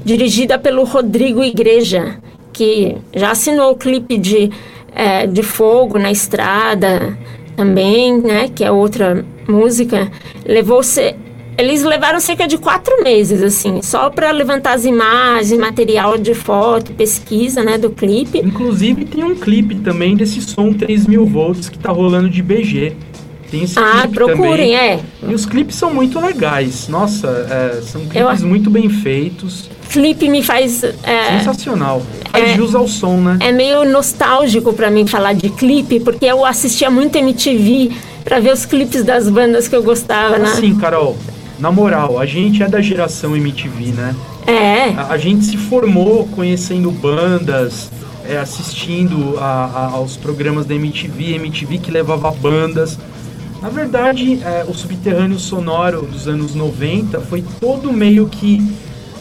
dirigida 0.04 0.58
pelo 0.58 0.84
Rodrigo 0.84 1.42
Igreja, 1.42 2.18
que 2.52 2.96
já 3.14 3.30
assinou 3.30 3.72
o 3.72 3.76
clipe 3.76 4.18
de, 4.18 4.50
é, 4.94 5.26
de 5.26 5.42
Fogo 5.42 5.98
na 5.98 6.10
Estrada 6.10 7.16
também, 7.56 8.20
né? 8.20 8.50
Que 8.54 8.64
é 8.64 8.70
outra 8.70 9.24
música. 9.48 10.10
Levou 10.44 10.82
se 10.82 11.14
eles 11.56 11.82
levaram 11.84 12.18
cerca 12.20 12.46
de 12.46 12.58
quatro 12.58 13.02
meses, 13.02 13.42
assim, 13.42 13.80
só 13.82 14.10
para 14.10 14.30
levantar 14.30 14.72
as 14.74 14.84
imagens, 14.84 15.58
material 15.58 16.18
de 16.18 16.34
foto, 16.34 16.92
pesquisa, 16.92 17.62
né, 17.62 17.78
do 17.78 17.90
clipe. 17.90 18.38
Inclusive 18.38 19.04
tem 19.04 19.22
um 19.24 19.34
clipe 19.34 19.76
também 19.76 20.16
desse 20.16 20.40
som 20.42 20.72
3000 20.72 21.24
volts 21.26 21.68
que 21.68 21.78
tá 21.78 21.90
rolando 21.92 22.28
de 22.28 22.42
BG. 22.42 22.92
Tem 23.50 23.62
esse 23.62 23.78
Ah, 23.78 24.00
clipe 24.02 24.14
procurem, 24.14 24.72
também. 24.72 24.74
é. 24.76 25.00
E 25.28 25.34
os 25.34 25.46
clipes 25.46 25.76
são 25.76 25.92
muito 25.94 26.18
legais. 26.18 26.88
Nossa, 26.88 27.28
é, 27.28 27.80
são 27.82 28.00
clipes 28.06 28.40
Eu- 28.42 28.48
muito 28.48 28.68
bem 28.68 28.88
feitos. 28.88 29.70
Clipe 29.90 30.28
me 30.28 30.42
faz 30.42 30.82
é, 30.82 31.38
Sensacional. 31.38 32.02
Faz 32.32 32.50
é- 32.50 32.56
jus 32.56 32.74
ao 32.74 32.88
som, 32.88 33.18
né? 33.18 33.36
É 33.40 33.52
meio 33.52 33.84
nostálgico 33.84 34.72
pra 34.72 34.90
mim 34.90 35.06
falar 35.06 35.34
de 35.34 35.50
clipe, 35.50 36.00
porque 36.00 36.24
eu 36.24 36.44
assistia 36.44 36.90
muito 36.90 37.16
MTV 37.16 37.92
pra 38.24 38.40
ver 38.40 38.52
os 38.52 38.66
clipes 38.66 39.04
das 39.04 39.28
bandas 39.28 39.68
que 39.68 39.76
eu 39.76 39.82
gostava, 39.84 40.36
né? 40.38 40.48
Assim, 40.48 40.74
Carol, 40.76 41.16
na 41.58 41.70
moral, 41.70 42.18
a 42.18 42.26
gente 42.26 42.62
é 42.62 42.68
da 42.68 42.80
geração 42.80 43.36
MTV, 43.36 43.92
né? 43.92 44.14
É, 44.46 44.90
A, 44.98 45.12
a 45.12 45.18
gente 45.18 45.44
se 45.44 45.56
formou 45.56 46.26
conhecendo 46.34 46.90
bandas, 46.90 47.90
é, 48.28 48.36
assistindo 48.36 49.38
a- 49.38 49.70
a- 49.74 49.90
aos 49.94 50.16
programas 50.16 50.66
da 50.66 50.74
MTV, 50.74 51.34
MTV 51.36 51.78
que 51.78 51.90
levava 51.90 52.30
bandas. 52.30 52.98
Na 53.62 53.68
verdade, 53.70 54.40
é, 54.44 54.64
o 54.68 54.74
subterrâneo 54.74 55.38
sonoro 55.38 56.02
dos 56.02 56.28
anos 56.28 56.54
90 56.54 57.20
foi 57.20 57.42
todo 57.60 57.92
meio 57.92 58.26
que 58.28 58.60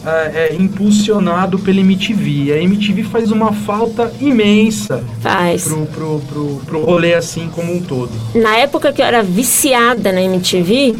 é, 0.06 0.50
é 0.52 0.56
impulsionado 0.60 1.58
pela 1.58 1.80
MTV. 1.80 2.52
A 2.52 2.62
MTV 2.62 3.04
faz 3.04 3.30
uma 3.32 3.52
falta 3.54 4.12
imensa 4.20 5.02
Faz. 5.22 5.64
pro, 5.64 5.86
pro, 5.86 6.20
pro, 6.28 6.60
pro 6.66 6.84
rolê 6.84 7.14
assim 7.14 7.48
como 7.54 7.72
um 7.74 7.80
todo. 7.80 8.10
Na 8.34 8.54
época 8.58 8.92
que 8.92 9.00
eu 9.00 9.06
era 9.06 9.22
viciada 9.22 10.12
na 10.12 10.20
MTV, 10.20 10.94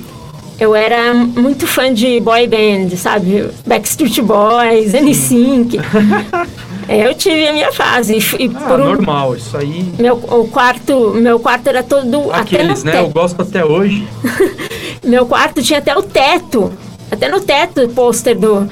eu 0.59 0.74
era 0.74 1.12
muito 1.14 1.66
fã 1.66 1.92
de 1.92 2.20
boy 2.20 2.46
band, 2.46 2.96
sabe? 2.96 3.48
Backstreet 3.66 4.20
Boys, 4.22 4.92
NSYNC. 4.92 5.78
É, 6.86 7.07
eu 7.09 7.14
tive 7.14 7.48
a 7.48 7.52
minha 7.55 7.72
fase. 7.72 8.18
E 8.38 8.50
Ah, 8.57 8.74
um, 8.74 8.76
normal, 8.76 9.34
isso 9.34 9.57
aí. 9.57 9.90
meu, 9.98 10.16
o 10.16 10.46
quarto, 10.48 11.12
meu 11.14 11.40
quarto 11.40 11.66
era 11.68 11.82
todo 11.82 12.30
Aqueles, 12.30 12.80
até 12.80 12.92
né? 12.92 13.00
no 13.00 13.07
Eu 13.07 13.11
gosto 13.11 13.40
até 13.40 13.64
hoje. 13.64 14.07
teto. 14.22 14.55
Meu 15.09 15.24
quarto 15.24 15.62
tinha 15.62 15.78
até 15.78 15.96
o 15.96 16.02
teto. 16.02 16.70
Até 17.11 17.30
no 17.30 17.40
teto 17.40 17.84
o 17.84 17.88
pôster 17.88 18.38
do, 18.38 18.68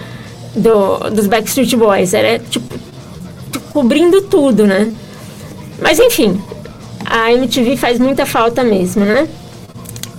do, 0.55 1.11
dos 1.11 1.27
Backstreet 1.27 1.75
Boys. 1.75 2.13
Era 2.13 2.39
tipo 2.39 2.79
cobrindo 3.73 4.21
tudo, 4.21 4.67
né? 4.67 4.93
Mas 5.81 5.99
enfim, 5.99 6.39
a 7.07 7.33
MTV 7.33 7.79
faz 7.79 7.99
muita 7.99 8.27
falta 8.27 8.63
mesmo, 8.63 9.07
né? 9.07 9.27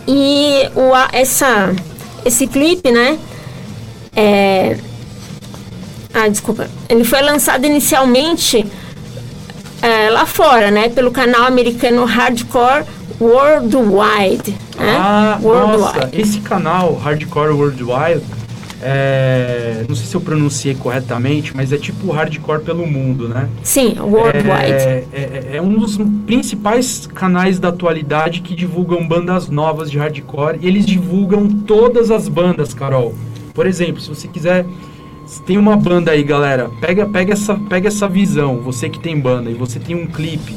E 0.07 0.69
o, 0.75 0.91
essa, 1.11 1.73
esse 2.25 2.47
clipe, 2.47 2.91
né? 2.91 3.17
É, 4.15 4.77
ah, 6.13 6.27
desculpa. 6.27 6.69
Ele 6.87 7.03
foi 7.03 7.21
lançado 7.21 7.65
inicialmente 7.65 8.65
é, 9.81 10.09
lá 10.09 10.25
fora, 10.25 10.69
né? 10.69 10.89
Pelo 10.89 11.11
canal 11.11 11.45
americano 11.45 12.05
Hardcore 12.05 12.85
Worldwide. 13.19 14.55
Né? 14.77 14.97
Ah, 14.99 15.39
nossa, 15.41 16.09
esse 16.13 16.39
canal 16.41 16.95
Hardcore 16.95 17.53
Worldwide, 17.53 18.21
é, 18.85 19.85
não 19.87 19.95
sei 19.95 20.05
se 20.05 20.15
eu 20.15 20.21
pronunciei 20.21 20.75
corretamente, 20.75 21.55
mas 21.55 21.71
é 21.71 21.77
tipo 21.77 22.11
hardcore 22.11 22.61
pelo 22.61 22.85
mundo, 22.85 23.27
né? 23.29 23.47
Sim, 23.63 23.95
Worldwide. 23.99 24.43
É, 24.71 25.03
é- 25.13 25.49
é 25.57 25.61
um 25.61 25.77
dos 25.77 25.97
principais 26.25 27.07
canais 27.07 27.59
da 27.59 27.69
atualidade 27.69 28.41
que 28.41 28.53
divulgam 28.55 29.07
bandas 29.07 29.49
novas 29.49 29.89
de 29.89 29.97
hardcore 29.97 30.57
e 30.61 30.67
eles 30.67 30.85
divulgam 30.85 31.47
todas 31.47 32.11
as 32.11 32.27
bandas, 32.27 32.73
Carol. 32.73 33.13
Por 33.53 33.65
exemplo, 33.67 34.01
se 34.01 34.09
você 34.09 34.27
quiser. 34.27 34.65
se 35.25 35.41
Tem 35.43 35.57
uma 35.57 35.77
banda 35.77 36.11
aí, 36.11 36.23
galera. 36.23 36.69
Pega, 36.81 37.05
pega, 37.05 37.33
essa, 37.33 37.55
pega 37.55 37.87
essa 37.87 38.07
visão, 38.07 38.57
você 38.61 38.89
que 38.89 38.99
tem 38.99 39.19
banda 39.19 39.49
e 39.49 39.53
você 39.53 39.79
tem 39.79 39.95
um 39.95 40.05
clipe. 40.07 40.55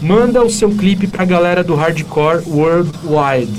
Manda 0.00 0.42
o 0.42 0.50
seu 0.50 0.70
clipe 0.70 1.06
pra 1.06 1.24
galera 1.24 1.62
do 1.62 1.74
Hardcore 1.74 2.42
Worldwide. 2.46 3.52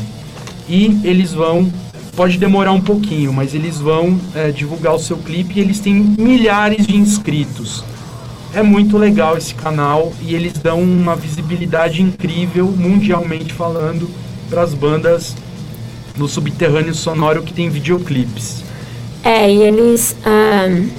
E 0.67 0.99
eles 1.03 1.33
vão. 1.33 1.71
Pode 2.15 2.37
demorar 2.37 2.71
um 2.71 2.81
pouquinho, 2.81 3.33
mas 3.33 3.55
eles 3.55 3.79
vão 3.79 4.19
é, 4.35 4.51
divulgar 4.51 4.93
o 4.93 4.99
seu 4.99 5.17
clipe 5.17 5.57
e 5.57 5.61
eles 5.61 5.79
têm 5.79 5.95
milhares 5.95 6.85
de 6.85 6.95
inscritos. 6.95 7.83
É 8.53 8.61
muito 8.61 8.97
legal 8.99 9.35
esse 9.35 9.55
canal 9.55 10.13
e 10.21 10.35
eles 10.35 10.53
dão 10.53 10.79
uma 10.79 11.15
visibilidade 11.15 12.03
incrível, 12.03 12.67
mundialmente 12.67 13.51
falando, 13.51 14.07
para 14.47 14.61
as 14.61 14.75
bandas 14.75 15.35
no 16.15 16.27
subterrâneo 16.27 16.93
sonoro 16.93 17.41
que 17.41 17.51
tem 17.51 17.69
videoclipes. 17.69 18.63
É, 19.23 19.51
e 19.51 19.63
eles. 19.63 20.15
ahn, 20.23 20.89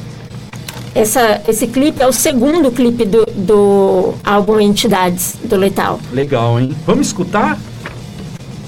essa, 0.95 1.43
esse 1.47 1.67
clipe 1.67 2.01
é 2.03 2.07
o 2.07 2.13
segundo 2.13 2.71
clipe 2.71 3.05
do, 3.05 3.25
do 3.35 4.15
álbum 4.25 4.61
Entidades, 4.61 5.37
do 5.45 5.57
Letal. 5.57 6.01
Legal, 6.13 6.59
hein? 6.59 6.75
Vamos 6.87 7.09
escutar? 7.09 7.59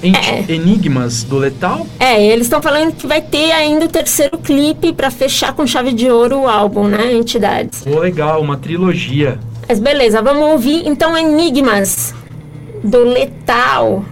É. 0.03 0.51
Enigmas 0.51 1.23
do 1.23 1.37
Letal? 1.37 1.87
É, 1.99 2.23
eles 2.23 2.45
estão 2.45 2.61
falando 2.61 2.93
que 2.93 3.07
vai 3.07 3.21
ter 3.21 3.51
ainda 3.51 3.85
o 3.85 3.87
terceiro 3.87 4.37
clipe 4.37 4.93
para 4.93 5.09
fechar 5.09 5.53
com 5.53 5.65
chave 5.65 5.91
de 5.93 6.09
ouro 6.09 6.41
o 6.41 6.47
álbum, 6.47 6.87
né? 6.87 7.13
Entidades. 7.13 7.83
Pô, 7.83 7.99
legal, 7.99 8.41
uma 8.41 8.57
trilogia. 8.57 9.39
Mas 9.67 9.79
beleza, 9.79 10.21
vamos 10.21 10.43
ouvir 10.43 10.87
então 10.87 11.17
Enigmas 11.17 12.13
do 12.83 13.03
Letal. 13.03 14.05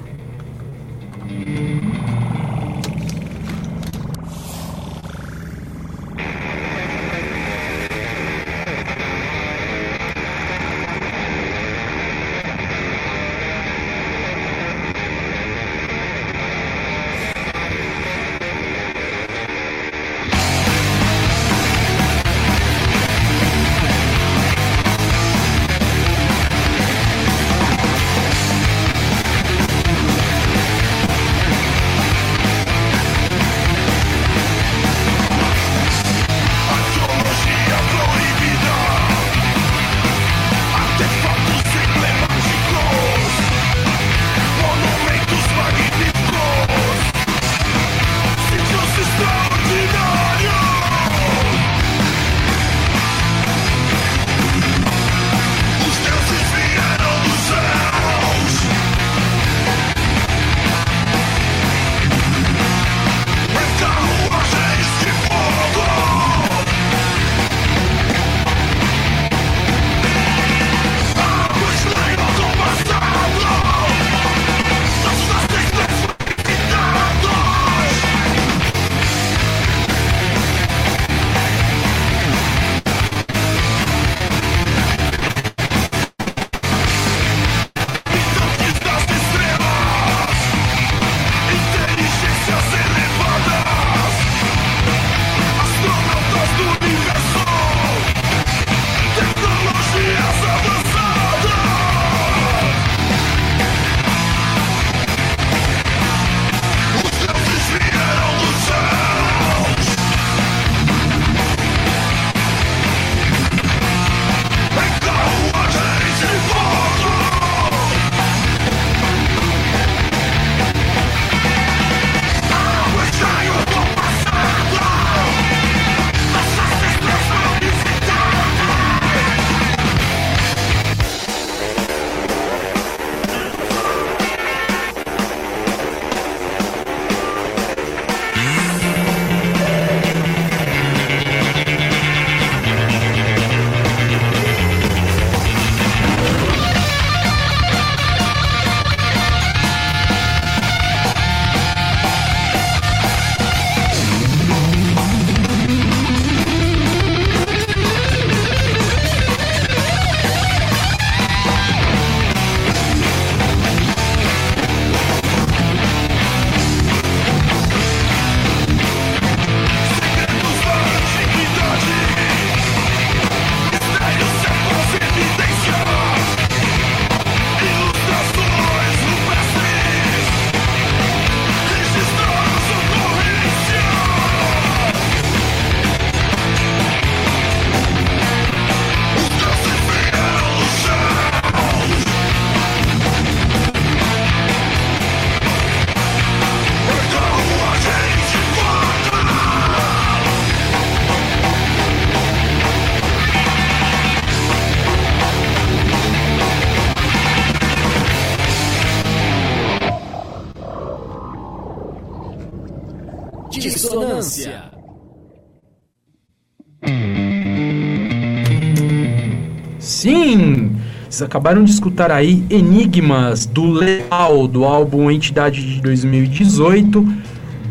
Vocês 221.15 221.21
acabaram 221.21 221.63
de 221.63 221.71
escutar 221.71 222.11
aí 222.11 222.45
Enigmas 222.49 223.45
do 223.45 223.63
Letal, 223.71 224.49
do 224.49 224.65
álbum 224.65 225.09
Entidade 225.09 225.63
de 225.63 225.81
2018, 225.81 227.07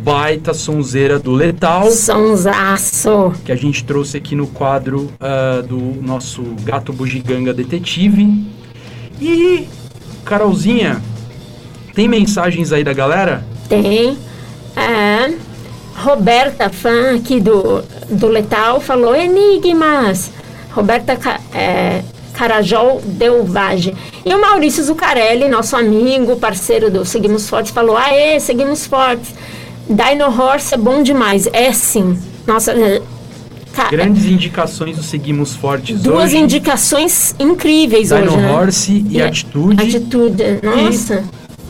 baita 0.03 0.55
sonzeira 0.55 1.19
do 1.19 1.31
Letal, 1.31 1.91
Sonsaço. 1.91 3.35
que 3.45 3.53
a 3.53 3.55
gente 3.55 3.85
trouxe 3.85 4.17
aqui 4.17 4.35
no 4.35 4.47
quadro 4.47 5.11
ah, 5.21 5.61
do 5.61 5.77
nosso 5.77 6.43
Gato 6.63 6.91
Bugiganga 6.91 7.53
Detetive. 7.53 8.47
E, 9.21 9.69
Carolzinha, 10.25 11.03
tem 11.95 12.09
mensagens 12.09 12.73
aí 12.73 12.83
da 12.83 12.95
galera? 12.95 13.45
Tem. 13.69 14.17
É, 14.75 15.35
Roberta, 15.97 16.71
fã 16.71 17.15
aqui 17.15 17.41
do, 17.41 17.83
do 18.09 18.27
Letal, 18.27 18.81
falou 18.81 19.15
Enigmas. 19.15 20.33
Roberta 20.71 21.19
é, 21.53 22.03
Carajol 22.35 23.01
Delvage. 23.05 23.95
E 24.27 24.35
o 24.35 24.41
Maurício 24.41 24.83
Zucarelli, 24.85 25.49
nosso 25.49 25.75
amigo, 25.77 26.37
parceiro 26.37 26.91
do 26.91 27.05
Seguimos 27.05 27.49
Fortes, 27.49 27.73
falou: 27.73 27.97
Aê, 27.97 28.39
seguimos 28.41 28.87
fortes. 28.87 29.35
Dino 29.89 30.27
Horse 30.27 30.75
é 30.75 30.77
bom 30.77 31.03
demais. 31.03 31.47
É 31.53 31.73
sim. 31.73 32.19
Nossa, 32.47 32.73
é, 32.73 33.01
ca- 33.73 33.89
Grandes 33.91 34.25
indicações 34.27 34.97
do 34.97 35.03
Seguimos 35.03 35.55
Fortes 35.55 36.01
duas 36.03 36.25
hoje. 36.33 36.39
indicações 36.39 37.35
incríveis 37.39 38.09
Dino 38.09 38.23
hoje, 38.25 38.37
né? 38.37 38.53
Horse 38.53 39.05
e, 39.11 39.23
Atitude. 39.23 39.83
Atitude, 39.83 40.45
nossa. 40.63 41.23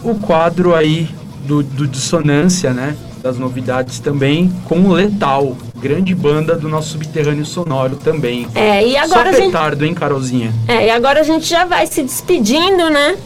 o 0.02 0.14
quadro 0.16 0.74
aí 0.74 1.08
do, 1.46 1.62
do 1.62 1.86
Dissonância, 1.86 2.72
né? 2.72 2.94
Das 3.24 3.38
novidades 3.38 4.00
também, 4.00 4.52
com 4.66 4.80
o 4.80 4.92
Letal, 4.92 5.56
grande 5.80 6.14
banda 6.14 6.56
do 6.56 6.68
nosso 6.68 6.90
subterrâneo 6.90 7.46
sonoro 7.46 7.96
também. 7.96 8.46
É, 8.54 8.86
e 8.86 8.98
agora 8.98 9.32
Só 9.32 9.38
gente. 9.38 9.46
petardo, 9.46 9.82
hein, 9.82 9.94
Carolzinha? 9.94 10.52
É, 10.68 10.88
e 10.88 10.90
agora 10.90 11.20
a 11.20 11.22
gente 11.22 11.46
já 11.46 11.64
vai 11.64 11.86
se 11.86 12.02
despedindo, 12.02 12.90
né? 12.90 13.16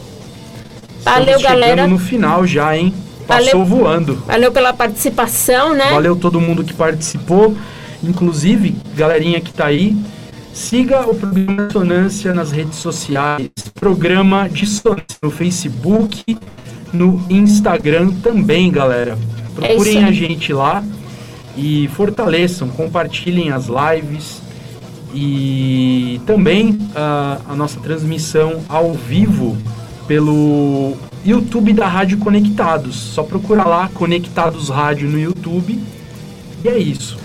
Valeu, 1.03 1.35
Estamos 1.35 1.43
galera. 1.43 1.85
no 1.85 1.99
final 1.99 2.47
já, 2.47 2.77
hein? 2.77 2.93
Passou 3.27 3.65
Valeu. 3.65 3.65
voando. 3.65 4.15
Valeu 4.25 4.53
pela 4.53 4.71
participação, 4.71 5.73
né? 5.73 5.89
Valeu 5.91 6.15
todo 6.15 6.39
mundo 6.39 6.63
que 6.63 6.73
participou, 6.73 7.53
inclusive, 8.01 8.77
galerinha 8.95 9.41
que 9.41 9.51
tá 9.51 9.65
aí. 9.65 9.97
Siga 10.53 11.09
o 11.09 11.13
programa 11.13 11.67
Dissonância 11.67 12.33
nas 12.33 12.53
redes 12.53 12.77
sociais. 12.77 13.49
Programa 13.77 14.47
Dissonância 14.47 15.17
no 15.21 15.29
Facebook, 15.29 16.37
no 16.93 17.21
Instagram 17.29 18.11
também, 18.23 18.71
galera. 18.71 19.17
É 19.57 19.67
Procurem 19.67 19.97
aí. 19.99 20.03
a 20.05 20.11
gente 20.11 20.53
lá 20.53 20.83
e 21.57 21.89
fortaleçam, 21.89 22.69
compartilhem 22.69 23.51
as 23.51 23.65
lives 23.67 24.41
e 25.13 26.21
também 26.25 26.77
ah, 26.95 27.39
a 27.49 27.55
nossa 27.55 27.79
transmissão 27.79 28.61
ao 28.69 28.93
vivo 28.93 29.57
pelo 30.07 30.95
YouTube 31.25 31.73
da 31.73 31.87
Rádio 31.87 32.17
Conectados. 32.17 32.95
Só 32.95 33.23
procura 33.23 33.63
lá 33.63 33.89
Conectados 33.93 34.69
Rádio 34.69 35.09
no 35.09 35.19
YouTube. 35.19 35.79
E 36.63 36.67
é 36.67 36.77
isso. 36.77 37.17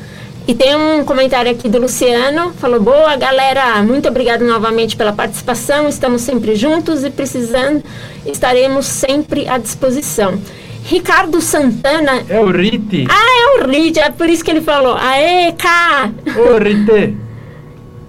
E 0.47 0.55
tem 0.55 0.77
um 0.77 1.05
comentário 1.05 1.51
aqui 1.51 1.71
do 1.71 1.79
Luciano, 1.79 2.53
falou, 2.53 2.79
boa 2.79 3.17
galera, 3.17 3.83
muito 3.83 4.07
obrigado 4.07 4.45
novamente 4.45 4.95
pela 4.95 5.11
participação, 5.11 5.89
estamos 5.89 6.21
sempre 6.21 6.55
juntos 6.55 7.03
e 7.03 7.09
precisando, 7.09 7.83
estaremos 8.27 8.85
sempre 8.85 9.49
à 9.49 9.57
disposição. 9.57 10.39
Ricardo 10.87 11.41
Santana, 11.41 12.23
É 12.29 12.39
o 12.39 12.51
Rite. 12.51 13.07
ah, 13.09 13.59
é 13.59 13.63
o 13.65 13.67
Reed, 13.71 13.97
é 13.97 14.11
por 14.11 14.29
isso 14.29 14.45
que 14.45 14.51
ele 14.51 14.61
falou, 14.61 14.95
aê, 14.97 15.53
cá! 15.53 16.11
Ô, 16.37 16.59
Rite. 16.59 17.17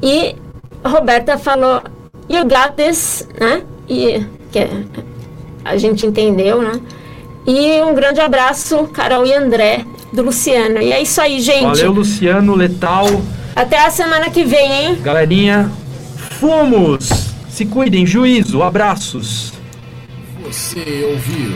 E 0.03 0.35
Roberta 0.83 1.37
falou, 1.37 1.81
you 2.29 2.43
got 2.43 2.73
this, 2.75 3.27
né? 3.39 3.63
E 3.87 4.23
que 4.51 4.67
a 5.63 5.77
gente 5.77 6.05
entendeu, 6.05 6.61
né? 6.61 6.79
E 7.47 7.81
um 7.81 7.93
grande 7.93 8.19
abraço, 8.19 8.87
Carol 8.87 9.25
e 9.25 9.33
André, 9.33 9.85
do 10.11 10.23
Luciano. 10.23 10.81
E 10.81 10.91
é 10.91 11.01
isso 11.01 11.21
aí, 11.21 11.39
gente. 11.39 11.63
Valeu, 11.63 11.91
Luciano 11.93 12.55
Letal. 12.55 13.05
Até 13.55 13.85
a 13.85 13.89
semana 13.89 14.29
que 14.29 14.43
vem, 14.43 14.71
hein? 14.71 14.95
Galerinha, 15.01 15.71
fomos! 16.39 17.07
Se 17.49 17.65
cuidem, 17.65 18.05
juízo, 18.05 18.61
abraços. 18.61 19.53
Você 20.43 21.07
ouviu? 21.09 21.55